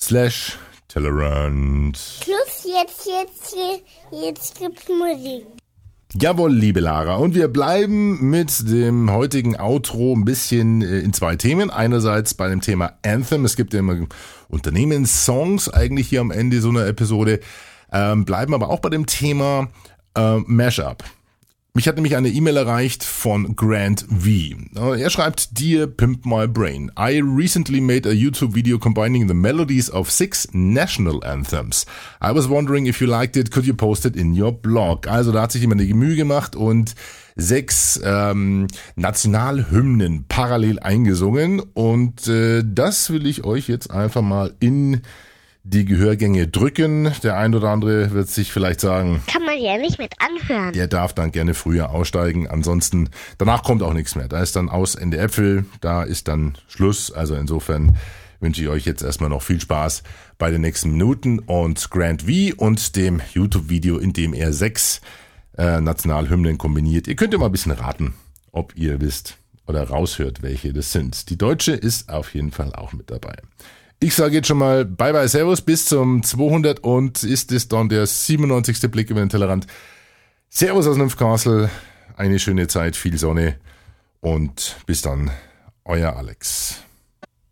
slash 0.00 0.58
Tellerant. 0.88 1.98
Schluss, 1.98 2.64
jetzt, 2.64 3.06
jetzt, 3.06 3.54
jetzt, 3.54 3.84
jetzt 4.10 4.58
gibt's 4.58 4.88
Musik. 4.88 5.46
Jawohl, 6.14 6.54
liebe 6.54 6.80
Lara. 6.80 7.16
Und 7.16 7.34
wir 7.34 7.48
bleiben 7.48 8.30
mit 8.30 8.66
dem 8.70 9.12
heutigen 9.12 9.60
Outro 9.60 10.14
ein 10.14 10.24
bisschen 10.24 10.80
äh, 10.80 11.00
in 11.00 11.12
zwei 11.12 11.36
Themen. 11.36 11.68
Einerseits 11.68 12.32
bei 12.32 12.48
dem 12.48 12.62
Thema 12.62 12.94
Anthem. 13.02 13.44
Es 13.44 13.56
gibt 13.56 13.74
ja 13.74 13.80
immer 13.80 14.06
Unternehmenssongs 14.48 15.68
eigentlich 15.68 16.08
hier 16.08 16.22
am 16.22 16.30
Ende 16.30 16.62
so 16.62 16.70
einer 16.70 16.86
Episode. 16.86 17.40
Ähm, 17.92 18.24
bleiben 18.24 18.54
aber 18.54 18.70
auch 18.70 18.80
bei 18.80 18.88
dem 18.88 19.04
Thema 19.04 19.68
äh, 20.16 20.38
Mashup. 20.46 21.04
Mich 21.78 21.86
hat 21.86 21.94
nämlich 21.94 22.16
eine 22.16 22.28
E-Mail 22.30 22.56
erreicht 22.56 23.04
von 23.04 23.54
Grant 23.54 24.04
V. 24.08 24.90
Er 24.96 25.10
schreibt, 25.10 25.60
Dear 25.60 25.86
Pimp 25.86 26.26
My 26.26 26.48
Brain, 26.48 26.90
I 26.98 27.20
recently 27.20 27.80
made 27.80 28.04
a 28.04 28.10
YouTube 28.10 28.52
video 28.52 28.80
combining 28.80 29.28
the 29.28 29.34
melodies 29.34 29.88
of 29.88 30.10
six 30.10 30.48
national 30.50 31.24
anthems. 31.24 31.86
I 32.20 32.34
was 32.34 32.50
wondering 32.50 32.86
if 32.86 33.00
you 33.00 33.06
liked 33.06 33.36
it, 33.36 33.52
could 33.52 33.64
you 33.64 33.74
post 33.74 34.04
it 34.06 34.16
in 34.16 34.34
your 34.36 34.50
blog? 34.50 35.06
Also 35.06 35.30
da 35.30 35.42
hat 35.42 35.52
sich 35.52 35.60
jemand 35.60 35.80
eine 35.80 35.94
Mühe 35.94 36.16
gemacht 36.16 36.56
und 36.56 36.96
sechs 37.36 38.00
ähm, 38.02 38.66
Nationalhymnen 38.96 40.24
parallel 40.26 40.80
eingesungen 40.80 41.60
und 41.74 42.26
äh, 42.26 42.64
das 42.66 43.10
will 43.10 43.24
ich 43.24 43.44
euch 43.44 43.68
jetzt 43.68 43.92
einfach 43.92 44.22
mal 44.22 44.52
in 44.58 45.02
die 45.70 45.84
Gehörgänge 45.84 46.48
drücken. 46.48 47.12
Der 47.22 47.36
ein 47.36 47.54
oder 47.54 47.68
andere 47.68 48.12
wird 48.12 48.28
sich 48.28 48.52
vielleicht 48.52 48.80
sagen, 48.80 49.22
Kann 49.26 49.44
man 49.44 49.58
ja 49.60 49.76
nicht 49.76 49.98
mit 49.98 50.12
anhören. 50.18 50.72
der 50.72 50.86
darf 50.88 51.12
dann 51.12 51.30
gerne 51.32 51.54
früher 51.54 51.90
aussteigen. 51.90 52.48
Ansonsten, 52.48 53.10
danach 53.36 53.62
kommt 53.62 53.82
auch 53.82 53.92
nichts 53.92 54.14
mehr. 54.14 54.28
Da 54.28 54.40
ist 54.42 54.56
dann 54.56 54.68
aus 54.68 54.94
Ende 54.94 55.18
Äpfel, 55.18 55.66
da 55.80 56.02
ist 56.02 56.28
dann 56.28 56.56
Schluss. 56.68 57.12
Also 57.12 57.34
insofern 57.34 57.96
wünsche 58.40 58.62
ich 58.62 58.68
euch 58.68 58.86
jetzt 58.86 59.02
erstmal 59.02 59.28
noch 59.30 59.42
viel 59.42 59.60
Spaß 59.60 60.02
bei 60.38 60.50
den 60.50 60.60
nächsten 60.62 60.92
Minuten 60.92 61.38
und 61.40 61.90
Grant 61.90 62.22
V 62.22 62.54
und 62.56 62.96
dem 62.96 63.20
YouTube-Video, 63.34 63.98
in 63.98 64.12
dem 64.12 64.32
er 64.32 64.52
sechs 64.52 65.00
äh, 65.58 65.80
Nationalhymnen 65.80 66.56
kombiniert. 66.56 67.08
Ihr 67.08 67.16
könnt 67.16 67.32
ja 67.32 67.38
mal 67.38 67.46
ein 67.46 67.52
bisschen 67.52 67.72
raten, 67.72 68.14
ob 68.52 68.74
ihr 68.76 69.00
wisst 69.00 69.36
oder 69.66 69.82
raushört, 69.88 70.40
welche 70.40 70.72
das 70.72 70.92
sind. 70.92 71.28
Die 71.30 71.36
deutsche 71.36 71.72
ist 71.72 72.08
auf 72.08 72.32
jeden 72.34 72.52
Fall 72.52 72.72
auch 72.74 72.92
mit 72.94 73.10
dabei. 73.10 73.34
Ich 74.00 74.14
sage 74.14 74.34
jetzt 74.36 74.46
schon 74.46 74.58
mal 74.58 74.84
Bye 74.84 75.12
bye 75.12 75.26
Servus 75.26 75.60
bis 75.60 75.86
zum 75.86 76.22
200 76.22 76.84
und 76.84 77.24
ist 77.24 77.50
es 77.50 77.66
dann 77.66 77.88
der 77.88 78.06
97. 78.06 78.88
Blick 78.92 79.10
über 79.10 79.18
den 79.18 79.28
Tellerrand. 79.28 79.66
Servus 80.48 80.86
aus 80.86 80.96
Nymphcastle, 80.96 81.68
eine 82.16 82.38
schöne 82.38 82.68
Zeit, 82.68 82.94
viel 82.94 83.18
Sonne 83.18 83.56
und 84.20 84.76
bis 84.86 85.02
dann, 85.02 85.32
euer 85.84 86.16
Alex. 86.16 86.80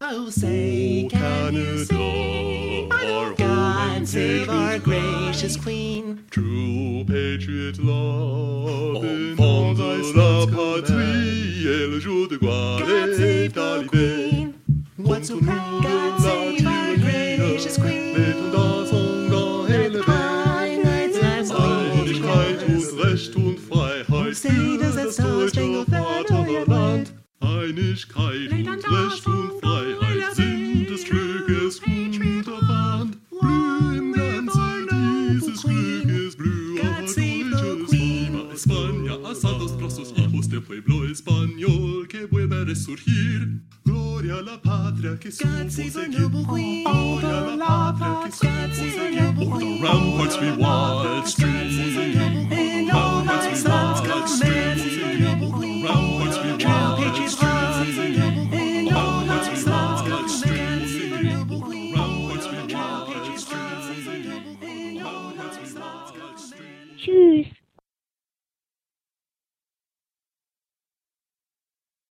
Oh, 0.01 0.31
say, 0.31 1.09
can 1.11 1.55
you 1.55 1.79
see 1.79 2.89
God 3.37 4.07
save 4.07 4.49
our 4.49 4.79
gracious 4.79 5.57
Queen? 5.57 6.21
True 6.31 7.05
patriot 7.07 7.79
love 7.83 9.05
Enfants 9.05 10.13
de 10.13 10.17
la 10.17 10.47
patrie 10.47 11.67
et 11.67 11.89
le 11.89 11.99
jour 11.99 12.29
de 12.29 12.37
gloire 12.37 12.81